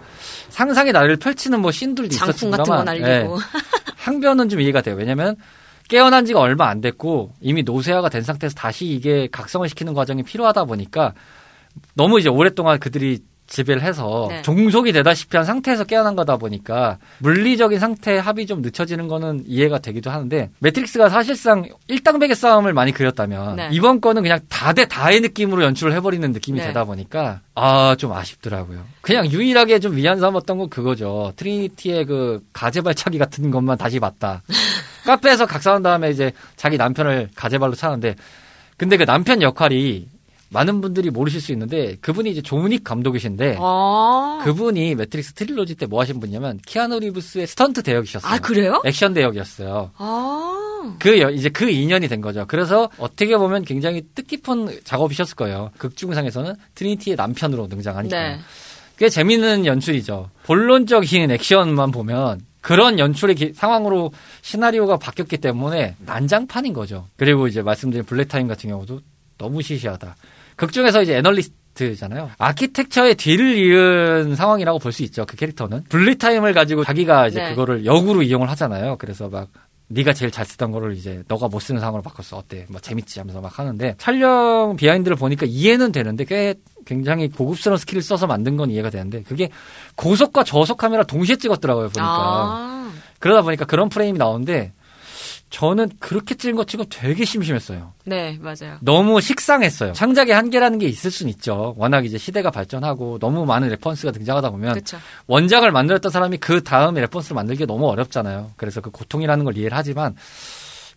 [0.51, 3.43] 상상의 나래를 펼치는 뭐 씬들도 장풍 있었습니다만 같은 거 날리고 예.
[3.97, 4.95] 항변은 좀 이해가 돼요.
[4.97, 5.37] 왜냐면
[5.89, 10.65] 깨어난 지가 얼마 안 됐고 이미 노쇠화가 된 상태에서 다시 이게 각성을 시키는 과정이 필요하다
[10.65, 11.13] 보니까
[11.95, 14.41] 너무 이제 오랫동안 그들이 지배를 해서 네.
[14.41, 20.11] 종속이 되다시피 한 상태에서 깨어난 거다 보니까 물리적인 상태의 합이 좀 늦춰지는 거는 이해가 되기도
[20.11, 23.69] 하는데 매트릭스가 사실상 일당백의 싸움을 많이 그렸다면 네.
[23.71, 26.69] 이번 거는 그냥 다대 다의 느낌으로 연출을 해버리는 느낌이 네.
[26.69, 28.83] 되다 보니까 아 좀 아쉽더라고요.
[29.03, 31.33] 그냥 유일하게 좀 위안 삼았던 건 그거죠.
[31.37, 34.43] 트리니티의 그 가재 발차기 같은 것만 다시 봤다.
[35.05, 38.15] 카페에서 각성한 다음에 이제 자기 남편을 가재발로 차는데
[38.77, 40.09] 근데 그 남편 역할이
[40.51, 45.87] 많은 분들이 모르실 수 있는데 그분이 이제 존 윅 감독이신데 아, 그분이 매트릭스 trilogy 때
[45.87, 48.33] 뭐 하신 분이냐면 키아누 리브스의 스턴트 대역이셨어요.
[48.33, 48.81] 아 그래요?
[48.85, 49.91] 액션 대역이었어요.
[49.97, 52.45] 아, 그 여- 이제 그 인연이 된 거죠.
[52.47, 55.71] 그래서 어떻게 보면 굉장히 뜻깊은 작업이셨을 거예요.
[55.79, 58.17] 극중상에서는 트리니티의 남편으로 등장하니까.
[58.17, 58.39] 네.
[58.97, 60.31] 꽤 재밌는 연출이죠.
[60.45, 67.07] 본론적인 액션만 보면 그런 연출의 기- 상황으로 시나리오가 바뀌었기 때문에 난장판인 거죠.
[67.17, 69.01] 그리고 이제 말씀드린 bullet time 같은 경우도
[69.37, 70.17] 너무 시시하다.
[70.57, 72.31] 극 중에서 이제 애널리스트잖아요.
[72.39, 75.27] 아키텍트의 뒤를 이은 상황이라고 볼 수 있죠.
[75.27, 77.51] 그 캐릭터는 bullet time을 가지고 자기가 이제 네.
[77.51, 78.97] 그거를 역으로 이용을 하잖아요.
[78.97, 79.49] 그래서 막
[79.89, 82.39] 네가 제일 잘 쓰던 거를 이제 너가 못 쓰는 상황으로 바꿨어.
[82.39, 82.65] 어때?
[82.71, 88.27] 뭐 재밌지 하면서 막 하는데 촬영 behind를 보니까 이해는 되는데 꽤 굉장히 고급스러운 skill을 써서
[88.27, 89.51] 만든 건 이해가 되는데 그게
[89.97, 94.73] 고속과 저속 카메라 동시에 찍었더라고요 보니까 아, 그러다 보니까 그런 프레임이 나오는데
[95.55, 97.93] 저는 그렇게 찍은 것 치고 되게 심심했어요.
[98.07, 98.79] 네 맞아요.
[98.81, 99.93] 너무 식상했어요.
[99.93, 101.75] 창작의 한계라는 게 있을 수는 있죠.
[101.77, 104.99] 워낙 이제 시대가 발전하고 너무 많은 reference가 등장하다 보면 그렇죠.
[105.29, 108.51] 원작을 만들었던 사람이 그 다음에 reference를 만들기 너무 어렵잖아요.
[108.57, 110.17] 그래서 그 고통이라는 걸 이해를 하지만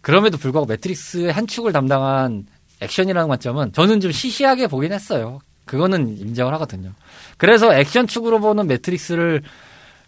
[0.02, 2.48] 그럼에도 불구하고 매트릭스의 한 축을 담당한
[2.80, 5.40] 액션이라는 관점은 저는 좀 시시하게 보긴 했어요.
[5.68, 6.92] 그거는 인정을 하거든요.
[7.38, 9.44] 그래서 액션 축으로 보는 매트릭스를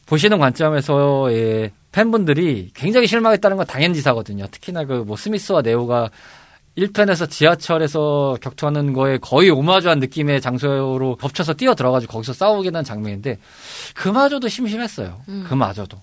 [0.07, 4.47] 보시는 관점에서의 팬분들이 굉장히 실망했다는 건 당연지사거든요.
[4.51, 6.09] 특히나 그 뭐 스미스와 네오가
[6.77, 13.37] 1편에서 지하철에서 격투하는 거에 거의 오마주한 느낌의 장소로 덮쳐서 뛰어 들어가지고 거기서 싸우게 된 장면인데
[13.95, 15.21] 그마저도 심심했어요.
[15.27, 15.45] 음.
[15.47, 15.97] 그마저도.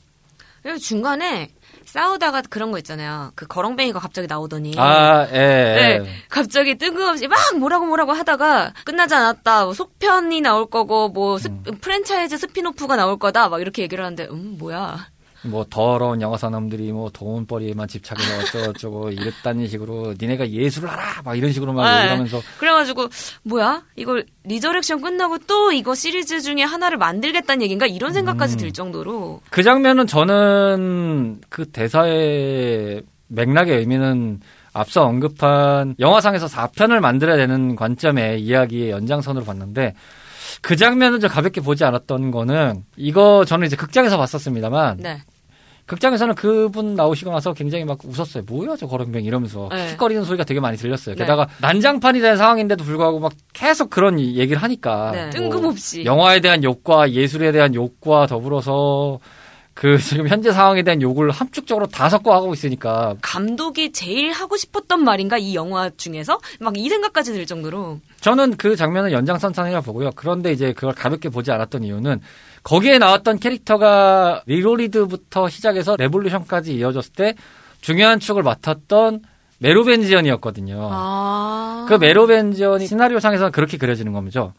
[0.67, 1.49] 그리고 중간에
[1.85, 3.31] 싸우다가 그런 거 있잖아요.
[3.37, 5.37] 그 거렁뱅이가 갑자기 나오더니 아, 예.
[5.37, 5.99] 예.
[6.01, 9.65] 네, 갑자기 뜬금없이 막 뭐라고 뭐라고 하다가 끝나지 않았다.
[9.67, 11.49] 뭐 속편이 나올 거고 뭐 스-
[11.81, 13.49] 프랜차이즈 spin-off가 나올 거다.
[13.49, 15.07] 막 이렇게 얘기를 하는데 음 뭐야?
[15.47, 21.53] 뭐 더러운 영화 사람들이 뭐 돈벌이에만 집착해서 어쩌고저쩌고 이랬다는 식으로 니네가 예술을 알아 막 이런
[21.53, 21.97] 식으로 막 네.
[21.97, 23.09] 얘기를 하면서 그래가지고
[23.45, 23.83] 뭐야?
[23.97, 27.87] 이걸 리저렉션 끝나고 또 이거 시리즈 중에 하나를 만들겠다는 얘기인가?
[27.87, 28.59] 이런 생각까지 음.
[28.59, 34.41] 들 정도로 그 장면은 저는 그 대사의 맥락의 의미는
[34.73, 39.95] 앞서 언급한 영화상에서 4편을 만들어야 되는 관점의 이야기의 연장선으로 봤는데
[40.61, 45.23] 그 장면을 좀 가볍게 보지 않았던 거는 이거 저는 이제 극장에서 봤었습니다만 네.
[45.87, 48.43] 극장에서는 그분 나오시고 나서 굉장히 막 웃었어요.
[48.49, 49.89] 뭐야 저 거렁뱅 이러면서 네.
[49.91, 51.15] 킥거리는 소리가 되게 많이 들렸어요.
[51.15, 51.21] 네.
[51.23, 55.23] 게다가 난장판이 된 상황인데도 불구하고 막 계속 그런 이- 얘기를 하니까 네.
[55.23, 56.05] 뭐 뜬금없이.
[56.05, 59.21] 영화에 대한 욕과 예술에 대한 욕과 더불어서
[59.75, 65.05] 그 지금 현재 상황에 대한 욕을 함축적으로 다 섞어 하고 있으니까 감독이 제일 하고 싶었던
[65.05, 70.11] 말인가 이 영화 중에서 막 이 생각까지 들 정도로 저는 그 장면은 연장선상이라 보고요.
[70.17, 72.21] 그런데 이제 그걸 가볍게 보지 않았던 이유는
[72.67, 77.35] 거기에 나왔던 캐릭터가 리로디드부터 시작해서 레볼루션까지 이어졌을 때
[77.81, 79.23] 중요한 축을 맡았던
[79.59, 80.89] 메로빈지언이었거든요.
[80.91, 81.87] 아.
[81.89, 84.53] 그 메로빈지언이 시나리오상에서는 그렇게 그려지는 거죠.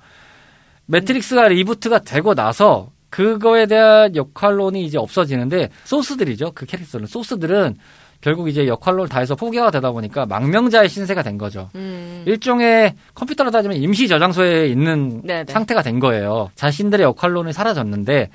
[0.86, 6.54] 매트릭스가 reboot가 되고 나서 그거에 대한 역할론이 이제 없어지는데 소스들이죠.
[6.56, 7.76] 그 캐릭터는 소스들은
[8.22, 11.70] 결국 이제 역할론을 다해서 포기가 되다 보니까 망명자의 신세가 된 거죠.
[11.76, 12.24] 음.
[12.26, 15.52] 일종의 컴퓨터로 따지면 임시 저장소에 있는 네네.
[15.52, 16.50] 상태가 된 거예요.
[16.56, 18.30] 자신들의 역할론이 사라졌는데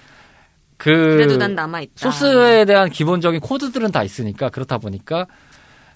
[0.77, 1.93] 그 그래도 난 남아 있다.
[1.97, 5.27] 소스에 대한 기본적인 코드들은 다 있으니까 그렇다 보니까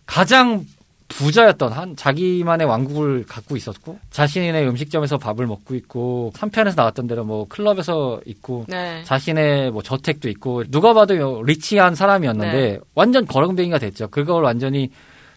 [0.04, 0.64] 가장
[1.08, 7.46] 부자였던 한 자기만의 왕국을 갖고 있었고 자신의 음식점에서 밥을 먹고 있고 3편에서 나왔던 대로 뭐
[7.48, 9.02] 클럽에서 있고 네.
[9.04, 12.78] 자신의 뭐 저택도 있고 누가 봐도 rich한 사람이었는데 네.
[12.94, 14.08] 완전 거렁뱅이가 됐죠.
[14.08, 14.90] 그걸 완전히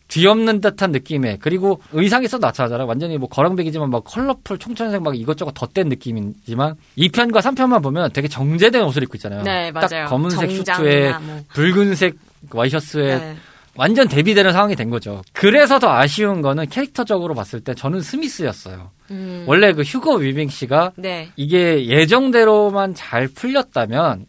[0.10, 2.88] 뒤엎는 듯한 느낌의 그리고 의상에서 나타나잖아요.
[2.88, 8.84] 완전히 뭐 거렁뱅이지만 막 컬러풀 총천색 막 이것저것 덧댄 느낌이지만 2편과 3편만 보면 되게 정제된
[8.84, 9.44] 옷을 입고 있잖아요.
[9.44, 10.08] 네, 딱 맞아요.
[10.08, 11.40] 검은색 정장이나 슈트에 뭐.
[11.50, 12.16] 붉은색
[12.52, 13.36] 와이셔츠에 네.
[13.80, 15.22] 완전 대비되는 상황이 된 거죠.
[15.32, 18.92] 그래서 더 아쉬운 거는 캐릭터적으로 봤을 때 저는 스미스였어요.
[19.12, 19.46] 음.
[19.48, 21.30] 원래 그 휴고 위빙 씨가 네.
[21.38, 24.26] 이게 예정대로만 잘 풀렸다면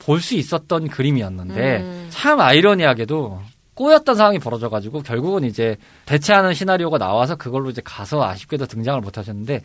[0.00, 2.06] 볼 수 있었던 그림이었는데 음.
[2.10, 3.40] 참 아이러니하게도
[3.74, 9.60] 꼬였던 상황이 벌어져가지고 결국은 이제 대체하는 시나리오가 나와서 그걸로 이제 가서 아쉽게도 등장을 못 하셨는데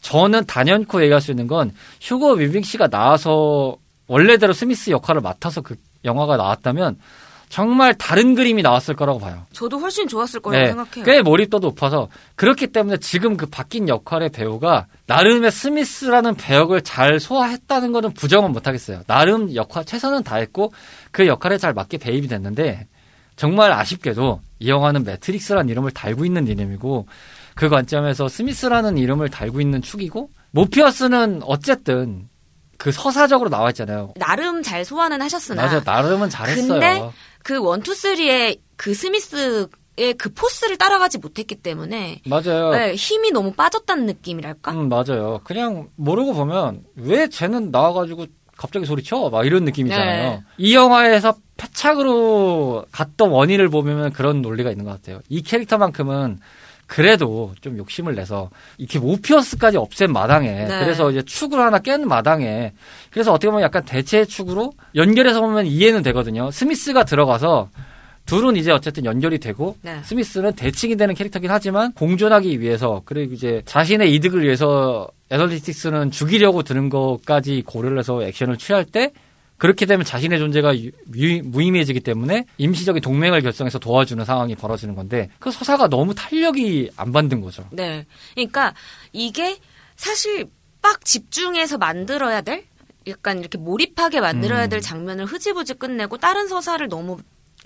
[0.00, 5.76] 저는 단연코 얘기할 수 있는 건 휴거 위빙 씨가 나와서 원래대로 스미스 역할을 맡아서 그
[6.06, 6.96] 영화가 나왔다면
[7.50, 9.44] 정말 다른 그림이 나왔을 거라고 봐요.
[9.52, 11.04] 저도 훨씬 좋았을 거라고 생각해요.
[11.04, 17.90] 꽤 몰입도도 높아서 그렇기 때문에 지금 그 바뀐 역할의 배우가 나름의 스미스라는 배역을 잘 소화했다는
[17.90, 19.02] 거는 부정은 못하겠어요.
[19.08, 20.72] 나름 역할 최선은 다했고
[21.10, 22.86] 그 역할에 잘 맞게 대입이 됐는데
[23.34, 27.06] 정말 아쉽게도 이 영화는 매트릭스라는 이름을 달고 있는 이름이고
[27.56, 32.28] 그 관점에서 스미스라는 이름을 달고 있는 축이고 모피어스는 어쨌든
[32.80, 34.12] 그 서사적으로 나와 있잖아요.
[34.16, 36.66] 나름 잘 소화는 하셨으나 맞아 나름은 잘했어요.
[36.66, 37.10] 근데
[37.42, 42.70] 그 one two three의 그 스미스 의 그 force를 따라가지 못했기 때문에 맞아요.
[42.70, 44.72] 네, 힘이 너무 빠졌다는 느낌이랄까?
[44.72, 45.40] 음, 맞아요.
[45.44, 49.28] 그냥 모르고 보면 왜 쟤는 나와가지고 갑자기 소리쳐?
[49.30, 50.30] 막 이런 느낌이잖아요.
[50.30, 50.42] 네.
[50.56, 55.20] 이 영화에서 패착으로 갔던 원인을 보면 그런 논리가 있는 것 같아요.
[55.28, 56.38] 이 캐릭터만큼은
[56.90, 60.66] 그래도 좀 욕심을 내서 이렇게 모피어스까지 없앤 마당에 네.
[60.66, 62.72] 그래서 이제 축을 하나 깬 마당에
[63.10, 66.50] 그래서 어떻게 보면 약간 대체 축으로 연결해서 보면 이해는 되거든요.
[66.50, 67.70] 스미스가 들어가서
[68.26, 70.00] 둘은 이제 어쨌든 연결이 되고 네.
[70.02, 76.88] 스미스는 대칭이 되는 캐릭터긴 하지만 공존하기 위해서 그리고 이제 자신의 이득을 위해서 애널리틱스는 죽이려고 드는
[76.88, 79.12] 것까지 고려를 해서 액션을 취할 때
[79.60, 85.28] 그렇게 되면 자신의 존재가 유- 유- 무의미해지기 때문에 임시적인 동맹을 결성해서 도와주는 상황이 벌어지는 건데
[85.38, 87.66] 그 서사가 너무 탄력이 안 받는 거죠.
[87.70, 88.06] 네.
[88.34, 88.74] 그러니까
[89.12, 89.58] 이게
[89.96, 90.48] 사실
[90.80, 92.64] 빡 집중해서 만들어야 될
[93.06, 94.68] 약간 이렇게 몰입하게 만들어야 음.
[94.70, 97.18] 될 장면을 흐지부지 끝내고 다른 서사를 너무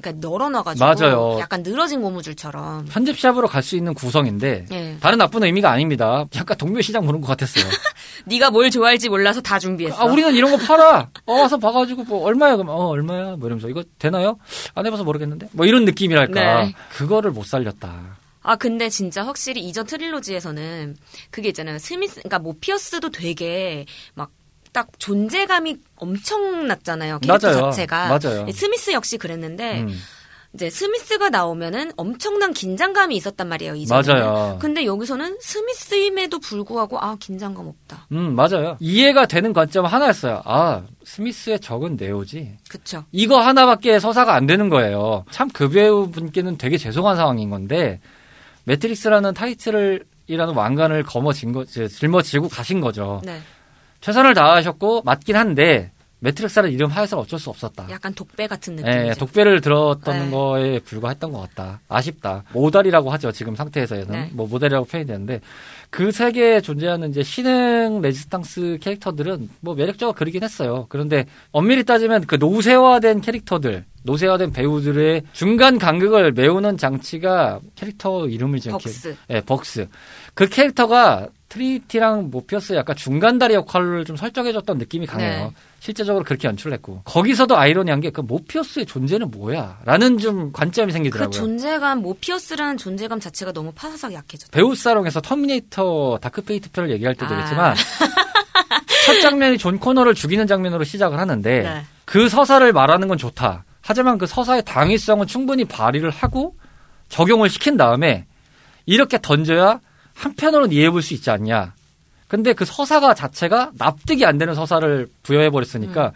[0.02, 1.36] 그러니까 널어놔가지고 맞아요.
[1.40, 2.86] 약간 늘어진 고무줄처럼.
[2.86, 4.96] 편집샵으로 갈 수 있는 구성인데 예.
[5.00, 6.26] 다른 나쁜 의미가 아닙니다.
[6.36, 7.64] 약간 동묘시장 보는 것 같았어요.
[8.26, 9.96] 네가 뭘 좋아할지 몰라서 다 준비했어.
[10.02, 11.08] 아, 우리는 이런 거 팔아.
[11.26, 12.56] 어, 와서 봐가지고, 뭐, 얼마야?
[12.56, 13.36] 그럼, 어, 얼마야?
[13.36, 14.36] 뭐 이러면서, 이거 되나요?
[14.74, 15.48] 안 해봐서 모르겠는데?
[15.52, 16.64] 뭐 이런 느낌이랄까.
[16.64, 16.74] 네.
[16.90, 18.18] 그거를 못 살렸다.
[18.42, 20.96] 아, 근데 진짜 확실히 이전 트릴로지에서는
[21.30, 21.78] 그게 있잖아요.
[21.78, 24.30] 스미스, 그러니까 모피어스도 되게 막
[24.74, 27.20] 딱 존재감이 엄청났잖아요.
[27.20, 27.70] 캐릭터 맞아요.
[27.70, 28.08] 자체가.
[28.08, 28.46] 맞아요.
[28.52, 29.96] 스미스 역시 그랬는데 음,
[30.52, 33.76] 이제 스미스가 나오면은 엄청난 긴장감이 있었단 말이에요.
[33.76, 34.02] 이전에.
[34.20, 34.58] 맞아요.
[34.60, 38.08] 근데 여기서는 스미스임에도 불구하고 아 긴장감 없다.
[38.12, 38.76] 음, 맞아요.
[38.80, 40.42] 이해가 되는 관점 하나였어요.
[40.44, 42.56] 아, 스미스의 적은 네오지.
[42.68, 43.04] 그쵸?
[43.12, 45.24] 이거 하나밖에 서사가 안 되는 거예요.
[45.30, 48.00] 참 그 배우분께는 되게 죄송한 상황인 건데,
[48.64, 53.20] 매트릭스라는 타이틀을, 이라는 왕관을 거머쥔 거, 저, 짊어지고 가신 거죠.
[53.24, 53.40] 네.
[54.04, 57.86] 최선을 다하셨고, 맞긴 한데, 매트릭스라는 이름 하에서 어쩔 수 없었다.
[57.90, 59.08] 약간 독배 같은 느낌이죠.
[59.08, 60.30] 예, 독배를 들었던 네.
[60.30, 61.80] 거에 불과했던 것 같다.
[61.88, 62.44] 아쉽다.
[62.52, 63.32] modal이라고 하죠.
[63.32, 64.30] 지금 상태에서는 네.
[64.32, 65.40] 뭐 모델이라고 표현이 되는데
[65.90, 70.86] 그 세계에 존재하는 이제 신흥 레지스탕스 캐릭터들은 뭐 매력적으로 그리긴 했어요.
[70.88, 78.78] 그런데 엄밀히 따지면 그 노쇠화된 캐릭터들, 노쇠화된 배우들의 중간 간극을 메우는 장치가 캐릭터 이름을 지금
[78.78, 79.16] 벅스.
[79.28, 79.88] 예, 벅스.
[80.32, 85.44] 그 캐릭터가 트리니티랑 모피어스의 약간 중간다리 역할을 좀 설정해줬던 느낌이 강해요.
[85.44, 85.50] 네.
[85.78, 87.02] 실제적으로 그렇게 연출을 했고.
[87.04, 89.80] 거기서도 아이러니한 게 그 모피어스의 존재는 뭐야?
[89.84, 91.30] 라는 좀 관점이 그 생기더라고요.
[91.30, 94.50] 존재감, 모피어스라는 존재감 자체가 너무 파사삭 약해졌다.
[94.52, 97.36] 배우 살롱에서 터미네이터 다크페이트 편을 얘기할 때도 아.
[97.36, 97.74] 그랬지만
[99.06, 101.82] 첫 장면이 존 코너를 죽이는 장면으로 시작을 하는데 네.
[102.04, 103.64] 그 서사를 말하는 건 좋다.
[103.80, 106.54] 하지만 그 서사의 당위성은 충분히 발휘를 하고
[107.08, 108.26] 적용을 시킨 다음에
[108.86, 109.80] 이렇게 던져야
[110.14, 111.74] 한편으로는 이해해 볼 수 있지 않냐.
[112.28, 116.12] 근데 그 서사가 자체가 납득이 안 되는 서사를 부여해 버렸으니까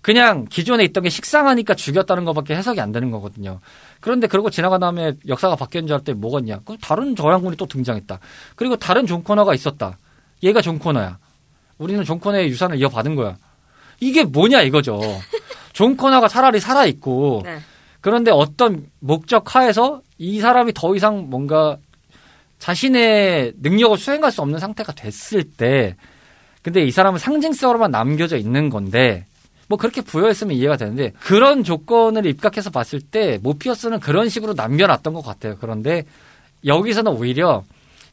[0.00, 3.60] 그냥 기존에 있던 게 식상하니까 죽였다는 것밖에 해석이 안 되는 거거든요.
[4.00, 6.60] 그런데 그러고 지나간 다음에 역사가 바뀌는 줄 알았더니 뭐겠냐.
[6.64, 8.18] 그 다른 저항군이 또 등장했다.
[8.56, 9.98] 그리고 다른 존 코너가 있었다.
[10.42, 11.18] 얘가 존 코너야.
[11.76, 13.36] 우리는 존 코너의 유산을 이어받은 거야.
[14.00, 14.98] 이게 뭐냐 이거죠.
[15.74, 17.58] 존 코너가 차라리 살아있고 네.
[18.00, 21.76] 그런데 어떤 목적 하에서 이 사람이 더 이상 뭔가
[22.60, 25.96] 자신의 능력을 수행할 수 없는 상태가 됐을 때
[26.62, 29.24] 근데 이 사람은 상징성으로만 남겨져 있는 건데
[29.66, 35.24] 뭐 그렇게 부여했으면 이해가 되는데 그런 조건을 입각해서 봤을 때 모피어스는 그런 식으로 남겨놨던 것
[35.24, 35.56] 같아요.
[35.60, 36.04] 그런데
[36.66, 37.64] 여기서는 오히려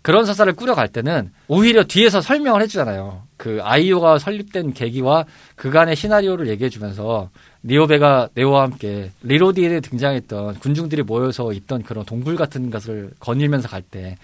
[0.02, 3.24] 그런 서사를 꾸려갈 때는 오히려 뒤에서 설명을 해주잖아요.
[3.36, 7.30] 그 아이오가 설립된 계기와 그간의 시나리오를 얘기해주면서
[7.66, 14.18] 니오베가 네오와 함께 리로디에 등장했던 군중들이 모여서 입던 그런 동굴 같은 것을 거닐면서 갈 때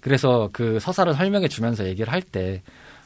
[0.00, 2.62] 그래서 그 서사를 설명해 주면서 얘기를 할 때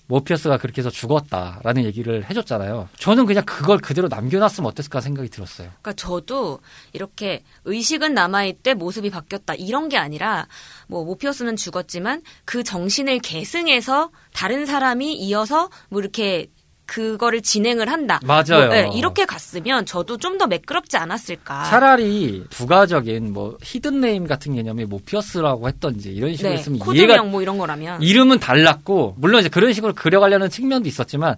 [0.07, 2.89] 모피어스가 그렇게 해서 죽었다라는 얘기를 해줬잖아요.
[2.99, 5.69] 저는 그냥 그걸 그대로 남겨놨으면 어땠을까 생각이 들었어요.
[5.81, 6.61] 그러니까 저도
[6.93, 10.47] 이렇게 의식은 남아있대 모습이 바뀌었다 이런 게 아니라
[10.89, 16.49] 뭐 모피어스는 죽었지만 그 정신을 계승해서 다른 사람이 이어서 뭐 이렇게
[16.87, 18.21] 그거를 진행을 한다.
[18.25, 18.67] 맞아요.
[18.67, 21.65] 뭐, 예, 이렇게 갔으면 저도 좀 더 매끄럽지 않았을까.
[21.65, 27.41] 차라리 부가적인 뭐 hidden name 같은 개념이 모피어스라고 했던지 이런 식으로 네, 했으면 이해가 뭐
[27.41, 28.03] 이런 거라면.
[28.03, 31.37] 이름은 달랐고 물론 이제 그런 식으로 그려가려는 측면도 있었지만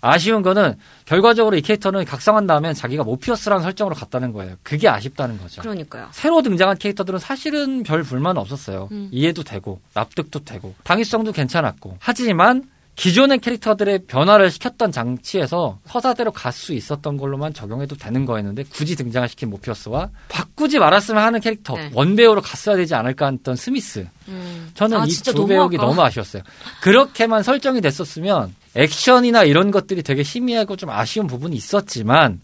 [0.00, 4.56] 아쉬운 거는 결과적으로 이 캐릭터는 각성한 다음에 자기가 모피어스라는 설정으로 갔다는 거예요.
[4.62, 5.60] 그게 아쉽다는 거죠.
[5.60, 6.08] 그러니까요.
[6.12, 8.88] 새로 등장한 캐릭터들은 사실은 별 불만 없었어요.
[8.92, 9.10] 음.
[9.12, 12.62] 이해도 되고 납득도 되고 당위성도 괜찮았고 하지만
[13.00, 19.26] 기존의 캐릭터들의 변화를 시켰던 장치에서 서사대로 갈 수 있었던 걸로만 적용해도 되는 거였는데 굳이 등장을
[19.28, 21.90] 시킨 모피어스와 바꾸지 말았으면 하는 캐릭터 네.
[21.94, 24.70] 원배우로 갔어야 되지 않을까 했던 스미스 음.
[24.74, 25.90] 저는 아, 이 진짜 두 너무 배역이 아까워.
[25.92, 26.42] 너무 아쉬웠어요.
[26.82, 32.40] 그렇게만 설정이 됐었으면 액션이나 이런 것들이 되게 희미하고 좀 아쉬운 부분이 있었지만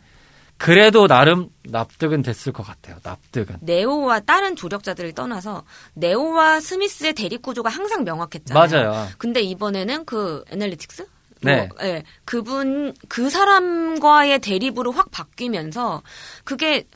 [0.59, 2.97] 그래도 나름 납득은 됐을 것 같아요.
[3.03, 3.57] 납득은.
[3.61, 5.65] 네오와 다른 조력자들을 떠나서
[5.95, 8.69] 네오와 스미스의 대립 구조가 항상 명확했잖아요.
[8.69, 9.09] 맞아요.
[9.19, 11.07] 근데 이번에는 그 애널리틱스?
[11.43, 11.69] 네.
[11.69, 12.03] 뭐, 예.
[12.25, 16.03] 그분 그 사람과의 대립으로 확 바뀌면서
[16.45, 16.87] 그게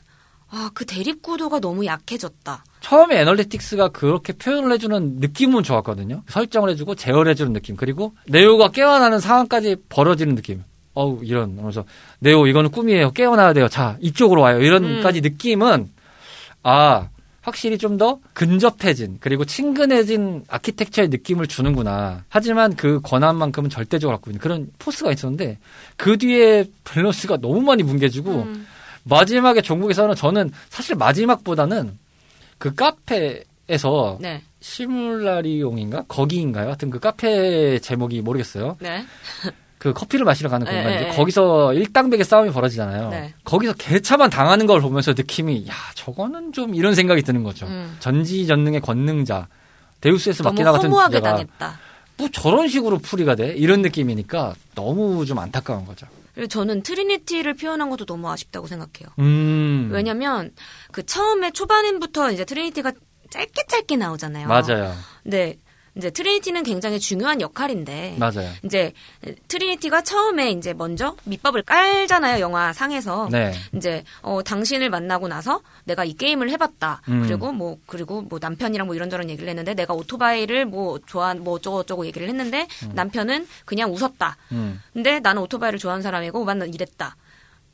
[0.49, 2.63] 아, 그 대립 구도가 너무 약해졌다.
[2.81, 6.23] 처음에 애널리틱스가 그렇게 표현을 해주는 느낌은 좋았거든요.
[6.27, 7.77] 설정을 해주고 제어해주는 느낌.
[7.77, 10.63] 그리고 네오가 깨어나는 상황까지 벌어지는 느낌.
[10.93, 11.85] 어우 이런 그래서
[12.19, 13.11] 네오 이거는 꿈이에요.
[13.11, 13.67] 깨어나야 돼요.
[13.67, 14.61] 자 이쪽으로 와요.
[14.61, 15.89] 이런까지 느낌은
[16.63, 17.09] 아
[17.41, 22.23] 확실히 좀 더 근접해진 그리고 친근해진 아키텍처의 느낌을 주는구나.
[22.29, 25.57] 하지만 그 권한만큼은 절대적으로 갖고 있는 그런 포스가 있었는데
[25.97, 28.67] 그 뒤에 밸런스가 너무 많이 뭉개지고 음.
[29.03, 31.97] 마지막에 종국에서는 저는 사실 마지막보다는
[32.57, 34.41] 그 카페에서 네.
[34.59, 36.67] 시뮬라리용인가 거기인가요?
[36.67, 38.77] 하여튼 그 카페 제목이 모르겠어요.
[38.79, 39.03] 네.
[39.81, 41.17] 그 커피를 마시러 가는 네, 공간인데 네, 네.
[41.17, 43.09] 거기서 일당백의 싸움이 벌어지잖아요.
[43.09, 43.33] 네.
[43.43, 47.65] 거기서 개차만 당하는 걸 보면서 느낌이 야 저거는 좀 이런 생각이 드는 거죠.
[47.65, 47.97] 음.
[47.99, 49.47] 전지전능의 권능자
[49.99, 51.79] deus ex 너무 machina 같은 허무하게 주제가 당했다.
[52.17, 56.05] 뭐 저런 식으로 풀이가 돼 이런 느낌이니까 너무 좀 안타까운 거죠.
[56.35, 59.09] 그리고 저는 트리니티를 표현한 것도 너무 아쉽다고 생각해요.
[59.17, 60.51] 음 왜냐면
[60.91, 62.91] 그 처음에 초반엔부터 이제 트리니티가
[63.31, 64.47] 짧게 짧게 나오잖아요.
[64.47, 65.57] 맞아요, 네.
[65.95, 68.49] 이제 트리니티는 굉장히 중요한 역할인데 맞아요.
[68.63, 68.93] 이제
[69.49, 73.53] 트리니티가 처음에 이제 먼저 밑밥을 깔잖아요 영화 상에서 네.
[73.75, 77.23] 이제 어 당신을 만나고 나서 내가 이 게임을 해봤다 음.
[77.23, 81.83] 그리고 뭐 그리고 뭐 남편이랑 뭐 이런저런 얘기를 했는데 내가 오토바이를 뭐 좋아 뭐 어쩌고
[81.83, 84.81] 저쩌고 얘기를 했는데 남편은 그냥 웃었다 음.
[84.93, 87.17] 근데 나는 오토바이를 좋아하는 사람이고 나는 이랬다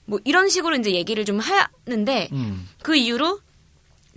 [0.06, 2.68] 뭐 이런 식으로 이제 얘기를 좀 하는데 음.
[2.82, 3.42] 그 이후로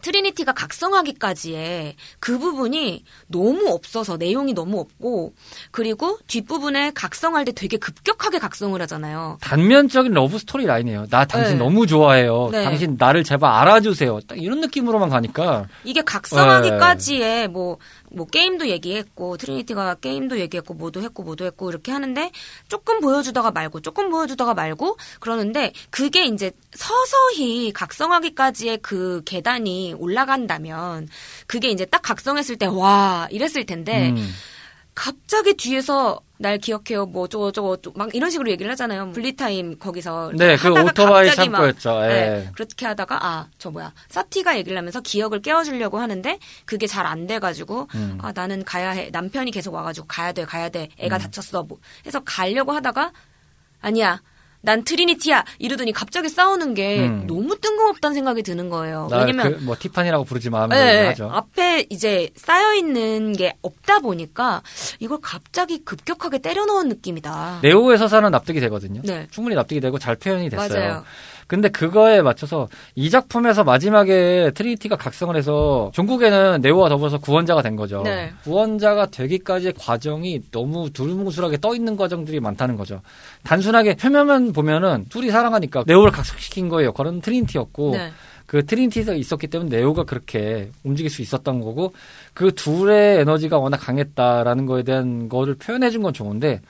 [0.00, 5.34] 트리니티가 각성하기까지의 그 부분이 너무 없어서 내용이 너무 없고
[5.70, 9.38] 그리고 뒷부분에 각성할 때 되게 급격하게 각성을 하잖아요.
[9.40, 11.07] 단면적인 love story line이에요.
[11.11, 11.64] 나 당신 네.
[11.64, 12.48] 너무 좋아해요.
[12.51, 12.64] 네.
[12.64, 14.20] 당신 나를 제발 알아주세요.
[14.26, 17.78] 딱 이런 느낌으로만 가니까 이게 각성하기까지의 뭐,
[18.12, 22.30] 뭐 게임도 얘기했고 트리니티가 게임도 얘기했고 뭐도 했고 뭐도 했고 이렇게 하는데
[22.68, 31.08] 조금 보여주다가 말고 조금 보여주다가 말고 그러는데 그게 이제 서서히 각성하기까지의 그 계단이 올라간다면
[31.46, 34.30] 그게 이제 딱 각성했을 때 와 이랬을 텐데 음.
[35.05, 37.07] 갑자기 뒤에서 날 기억해요.
[37.07, 39.12] 뭐 저거 저거 저- 막 이런 식으로 얘기를 하잖아요.
[39.12, 42.01] bullet time 거기서 네, 그 오토바이 창고였죠.
[42.05, 42.09] 예.
[42.09, 43.94] 네, 그렇게 하다가 아 저 뭐야.
[44.11, 48.18] 사티가 얘기를 하면서 기억을 깨워주려고 하는데 그게 잘 안 돼가지고 음.
[48.20, 49.09] 아 나는 가야 해.
[49.11, 50.88] 남편이 계속 와가지고 가야 돼 가야 돼.
[50.98, 51.62] 애가 다쳤어.
[51.62, 53.12] 뭐 해서 가려고 하다가
[53.80, 54.20] 아니야
[54.62, 57.26] 난 트리니티야 이러더니 갑자기 싸우는 게 음.
[57.26, 61.30] 너무 뜬금없다는 생각이 드는 거예요 왜냐면 나뭐 티파니라고 부르지 마 하면서 네, 하죠.
[61.32, 64.62] 앞에 이제 쌓여 있는 게 없다 보니까
[64.98, 67.61] 이걸 갑자기 급격하게 때려 넣은 느낌이다.
[67.62, 69.00] 네오의 서사는 납득이 되거든요.
[69.04, 69.26] 네.
[69.30, 70.68] 충분히 납득이 되고 잘 표현이 됐어요.
[70.68, 71.04] 맞아요.
[71.51, 78.03] 근데 그거에 맞춰서 이 작품에서 마지막에 트리니티가 각성을 해서 종국에는 네오와 더불어서 구원자가 된 거죠.
[78.05, 78.32] 네.
[78.44, 83.01] 구원자가 되기까지의 과정이 너무 두루뭉술하게 떠 있는 과정들이 많다는 거죠.
[83.42, 86.92] 단순하게 표면만 보면은 둘이 사랑하니까 네오를 각성시킨 거예요.
[86.92, 88.12] 그런 트리니티였고 네.
[88.46, 91.94] 그 트리니티가 있었기 때문에 네오가 그렇게 움직일 수 있었던 거고
[92.32, 96.61] 그 둘의 에너지가 워낙 강했다라는 거에 대한 거를 표현해 준 건 좋은데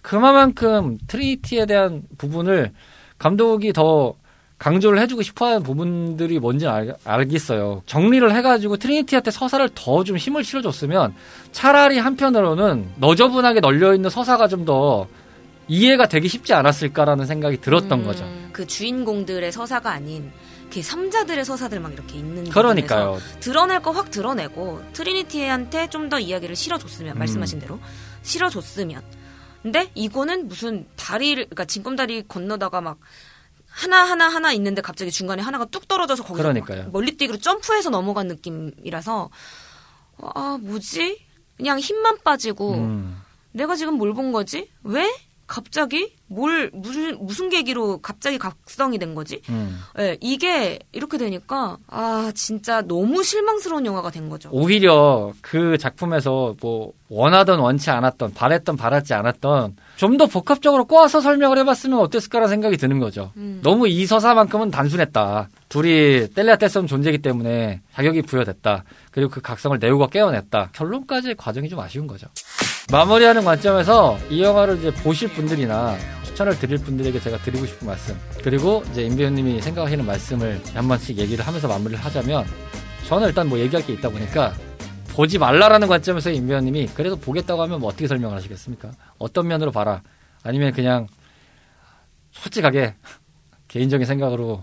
[0.00, 2.70] 그만큼 트리니티에 대한 부분을
[3.18, 4.14] 감독이 더
[4.58, 7.82] 강조를 해주고 싶어하는 부분들이 뭔지 알, 알겠어요.
[7.86, 11.14] 정리를 해가지고 트리니티한테 서사를 더 좀 힘을 실어줬으면
[11.52, 15.06] 차라리 한편으로는 너저분하게 널려있는 서사가 좀 더
[15.70, 18.24] 이해가 되기 쉽지 않았을까라는 생각이 들었던 음, 거죠.
[18.52, 20.32] 그 주인공들의 서사가 아닌
[20.72, 23.18] 그 삼자들의 서사들 막 이렇게 있는 그러니까요.
[23.40, 27.18] 드러낼 거 확 드러내고 트리니티한테 좀 더 이야기를 실어줬으면 음.
[27.18, 27.78] 말씀하신 대로
[28.22, 29.02] 실어줬으면
[29.62, 32.98] 근데 이거는 무슨 다리를 그러니까 징검다리 건너다가 막
[33.78, 36.82] 하나 하나 하나 있는데 갑자기 중간에 하나가 뚝 떨어져서 거기서 그러니까요.
[36.84, 39.30] 막 멀리 뛰기로 점프해서 넘어간 느낌이라서
[40.34, 41.24] 아 뭐지
[41.56, 43.22] 그냥 힘만 빠지고 음.
[43.52, 45.08] 내가 지금 뭘 본 거지 왜
[45.46, 49.80] 갑자기 뭘 무슨 무슨 계기로 갑자기 각성이 된 거지 음.
[49.98, 54.50] 예, 이게 이렇게 되니까 아 진짜 너무 실망스러운 영화가 된 거죠.
[54.52, 61.58] 오히려 그 작품에서 뭐 원하던 원치 않았던 바랬던 바랐지 않았던 좀 더 복합적으로 꼬아서 설명을
[61.58, 63.30] 해봤으면 어땠을까라는 생각이 드는 거죠.
[63.36, 63.60] 음.
[63.62, 65.48] 너무 이 서사만큼은 단순했다.
[65.68, 68.82] 둘이 뗄래야 뗄수 없는 존재이기 때문에 자격이 부여됐다.
[69.12, 70.70] 그리고 그 각성을 네오가 깨어냈다.
[70.72, 72.26] 결론까지의 과정이 좀 아쉬운 거죠.
[72.90, 75.96] 마무리하는 관점에서 이 영화를 이제 보실 분들이나
[76.38, 81.18] 추천을 드릴 분들에게 제가 드리고 싶은 말씀 그리고 이제 임 배우님이 생각하시는 말씀을 한 번씩
[81.18, 82.44] 얘기를 하면서 마무리를 하자면
[83.08, 84.54] 저는 일단 뭐 얘기할 게 있다 보니까
[85.08, 88.92] 보지 말라라는 관점에서 임 배우님이 그래도 보겠다고 하면 뭐 어떻게 설명을 하시겠습니까?
[89.18, 90.00] 어떤 면으로 봐라
[90.44, 91.08] 아니면 그냥
[92.30, 92.94] 솔직하게
[93.66, 94.62] 개인적인 생각으로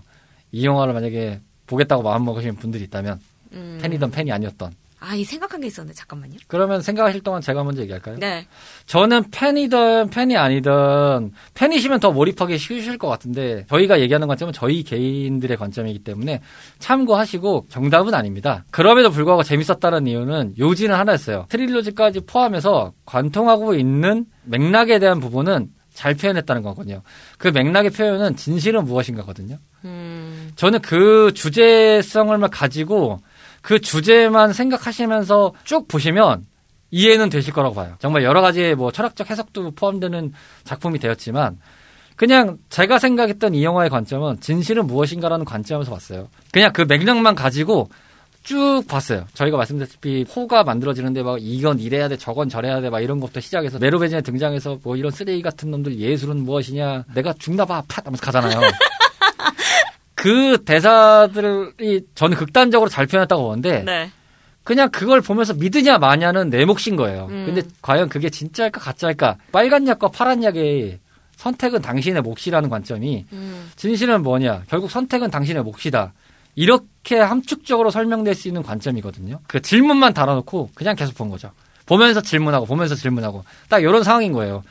[0.52, 3.20] 이 영화를 만약에 보겠다고 마음먹으시는 분들이 있다면
[3.52, 3.78] 음.
[3.82, 4.72] 팬이든 팬이 아니었던
[5.08, 6.34] 아, 이 생각한 게 있었는데 잠깐만요.
[6.48, 8.16] 그러면 생각하실 동안 제가 먼저 얘기할까요?
[8.18, 8.44] 네.
[8.86, 15.56] 저는 팬이든 팬이 아니든 팬이시면 더 몰입하기 쉬우실 것 같은데 저희가 얘기하는 관점은 저희 개인들의
[15.56, 16.40] 관점이기 때문에
[16.80, 18.64] 참고하시고 정답은 아닙니다.
[18.72, 21.46] 그럼에도 불구하고 재밌었다는 이유는 요지는 하나였어요.
[21.50, 27.02] 트릴로지까지 포함해서 관통하고 있는 맥락에 대한 부분은 잘 표현했다는 거거든요.
[27.38, 29.58] 그 맥락의 표현은 진실은 무엇인가거든요.
[29.84, 30.50] 음.
[30.56, 33.20] 저는 그 주제성을 가지고
[33.66, 36.46] 그 주제만 생각하시면서 쭉 보시면
[36.92, 37.96] 이해는 되실 거라고 봐요.
[37.98, 41.58] 정말 여러 가지의 뭐 철학적 해석도 포함되는 작품이 되었지만
[42.14, 46.28] 그냥 제가 생각했던 이 영화의 관점은 진실은 무엇인가라는 관점에서 봤어요.
[46.52, 47.90] 그냥 그 맥락만 가지고
[48.44, 49.26] 쭉 봤어요.
[49.34, 53.80] 저희가 말씀드렸다시피 호가 만들어지는데 막 이건 이래야 돼, 저건 저래야 돼, 막 이런 것부터 시작해서
[53.80, 58.60] 메로베진에 등장해서 뭐 이런 쓰레기 같은 놈들 예술은 무엇이냐, 내가 죽나 봐, 팍 하면서 가잖아요.
[60.26, 64.10] 그 대사들이 저는 극단적으로 잘 표현했다고 보는데 네.
[64.64, 67.28] 그냥 그걸 보면서 믿으냐 마냐는 내 몫인 거예요.
[67.30, 67.44] 음.
[67.46, 69.36] 근데 과연 그게 진짜일까 가짜일까?
[69.52, 70.98] 빨간 약과 파란 약의
[71.36, 73.70] 선택은 당신의 몫이라는 관점이 음.
[73.76, 74.64] 진실은 뭐냐?
[74.68, 76.12] 결국 선택은 당신의 몫이다.
[76.56, 79.38] 이렇게 함축적으로 설명될 수 있는 관점이거든요.
[79.46, 81.52] 그 질문만 달아놓고 그냥 계속 본 거죠.
[81.84, 84.64] 보면서 질문하고 보면서 질문하고 딱 이런 상황인 거예요.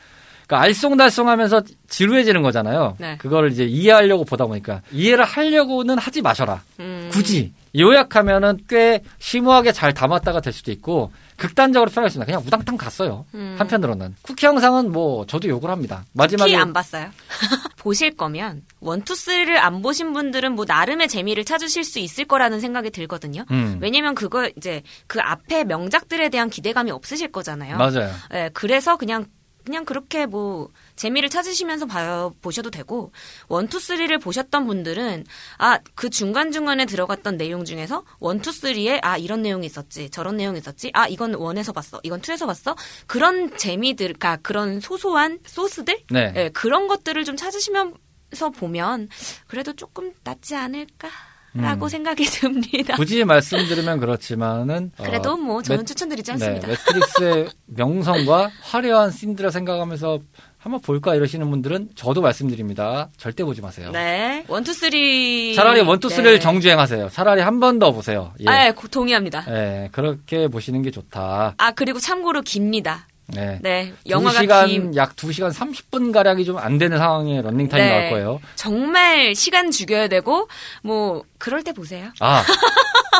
[0.46, 2.96] 그러니까 알쏭달쏭하면서 지루해지는 거잖아요.
[2.98, 3.16] 네.
[3.18, 6.62] 그거를 이제 이해하려고 보다 보니까 이해를 하려고는 하지 마셔라.
[6.80, 7.08] 음.
[7.12, 12.24] 굳이 요약하면은 꽤 심오하게 잘 담았다가 될 수도 있고 극단적으로 표현했습니다.
[12.24, 13.26] 그냥 우당탕 갔어요.
[13.34, 13.56] 음.
[13.58, 16.04] 한편으로는 쿠키 영상은 뭐 저도 욕을 합니다.
[16.12, 17.10] 마지막에 특히 안 봤어요.
[17.76, 22.60] 보실 거면 one two three를 안 보신 분들은 뭐 나름의 재미를 찾으실 수 있을 거라는
[22.60, 23.44] 생각이 들거든요.
[23.50, 27.76] 음, 왜냐면 그거 이제 그 앞에 명작들에 대한 기대감이 없으실 거잖아요.
[27.76, 28.10] 맞아요.
[28.32, 29.26] 예, 그래서 그냥
[29.66, 33.12] 그냥 그렇게 뭐 재미를 찾으시면서 봐 보셔도 되고
[33.48, 35.24] one two three를 보셨던 분들은
[35.58, 40.36] 아 그 중간 중간에 들어갔던 내용 중에서 one two three에 아 이런 내용이 있었지 저런
[40.36, 42.76] 내용이 있었지 아 이건 one에서 봤어 이건 two에서 봤어?
[43.06, 45.98] 그런 재미들 그러니까 그런 소소한 소스들?
[46.10, 46.32] 네.
[46.36, 49.08] 예, 그런 것들을 좀 찾으시면서 보면
[49.46, 51.08] 그래도 조금 낫지 않을까
[51.56, 51.88] 라고 음.
[51.88, 52.94] 생각이 듭니다.
[52.96, 56.68] 굳이 말씀드리면 그렇지만은 어, 그래도 뭐 저는 매- 추천드리지 네, 않습니다.
[56.68, 60.20] 매트릭스의 명성과 화려한 씬들을 생각하면서
[60.58, 63.08] 한번 볼까 이러시는 분들은 저도 말씀드립니다.
[63.16, 63.90] 절대 보지 마세요.
[63.92, 64.44] 네.
[64.48, 65.54] one two three.
[65.54, 66.38] 차라리 one two three를 네.
[66.40, 67.08] 정주행하세요.
[67.10, 68.32] 차라리 한 번 더 보세요.
[68.40, 68.44] 예.
[68.48, 69.44] 아, 예, 고- 동의합니다.
[69.48, 71.54] 예, 그렇게 보시는 게 좋다.
[71.56, 73.06] 아, 그리고 참고로 깁니다.
[73.28, 73.58] 네.
[73.62, 73.92] 네.
[74.04, 74.94] 두 영화가 시간 긴.
[74.96, 77.98] 약 2시간 30분 가량이 좀 안 되는 상황에 런닝 타임이 네.
[77.98, 78.40] 나올 거예요.
[78.54, 80.48] 정말 시간 죽여야 되고,
[80.82, 82.10] 뭐, 그럴 때 보세요.
[82.20, 82.42] 아.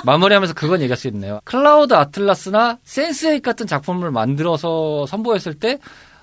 [0.05, 1.41] 마무리하면서 그건 얘기할 수 있네요.
[1.45, 5.79] 클라우드 아틀라스나 센스에잇 같은 작품을 만들어서 선보였을 때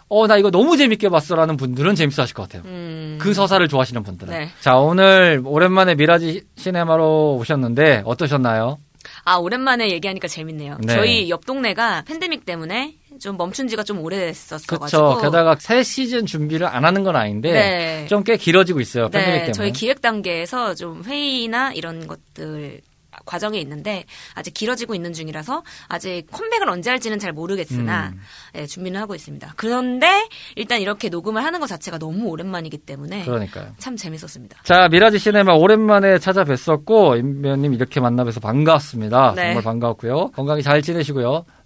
[0.09, 2.61] 어, 나 이거 너무 재밌게 봤어라는 분들은 재밌어 하실 것 같아요.
[2.65, 3.17] 음.
[3.19, 4.31] 그 서사를 좋아하시는 분들은.
[4.33, 4.49] 네.
[4.59, 8.77] 자, 오늘 오랜만에 미라지 시네마로 오셨는데 어떠셨나요?
[9.25, 10.77] 아, 오랜만에 얘기하니까 재밌네요.
[10.81, 10.93] 네.
[10.93, 15.01] 저희 옆 동네가 팬데믹 때문에 좀 멈춘 지가 좀 오래됐었어가지고.
[15.01, 15.21] 그렇죠.
[15.21, 18.05] 게다가 새 시즌 준비를 안 하는 건 아닌데 네.
[18.07, 19.07] 좀꽤 길어지고 있어요.
[19.07, 19.53] 팬데믹 네, 때문에.
[19.53, 22.81] 저희 기획 단계에서 좀 회의나 이런 것들
[23.25, 24.03] 과정에 있는데
[24.33, 28.19] 아직 길어지고 있는 중이라서 아직 컴백을 언제 할지는 잘 모르겠으나 음.
[28.53, 29.53] 네, 준비는 하고 있습니다.
[29.55, 33.71] 그런데 일단 이렇게 녹음을 하는 것 자체가 너무 오랜만이기 때문에 그러니까요.
[33.77, 34.63] 참 재밌었습니다.
[34.63, 39.33] 자, 미라지 시네마 오랜만에 찾아뵀었고 임배우님 이렇게 만나뵈서 반갑습니다.
[39.37, 39.43] 네.
[39.43, 40.31] 정말 반가웠고요.
[40.31, 41.45] 건강히 잘 지내시고요.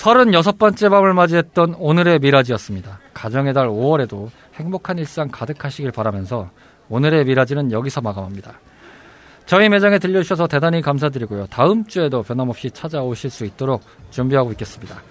[0.00, 3.00] 36번째 밤을 맞이했던 오늘의 미라지였습니다.
[3.12, 6.50] 가정의 달 5월에도 행복한 일상 가득하시길 바라면서
[6.88, 8.58] 오늘의 미라지는 여기서 마감합니다.
[9.44, 11.48] 저희 매장에 들려주셔서 대단히 감사드리고요.
[11.48, 15.02] 다음 주에도 변함없이 찾아오실 수 있도록 준비하고 있겠습니다.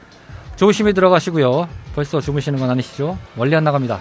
[0.55, 1.69] 조심히 들어가시고요.
[1.93, 3.15] 벌써 주무시는 건 아니시죠?
[3.35, 3.99] 멀리 안 나갑니다.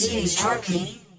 [0.00, 1.09] seems darkly.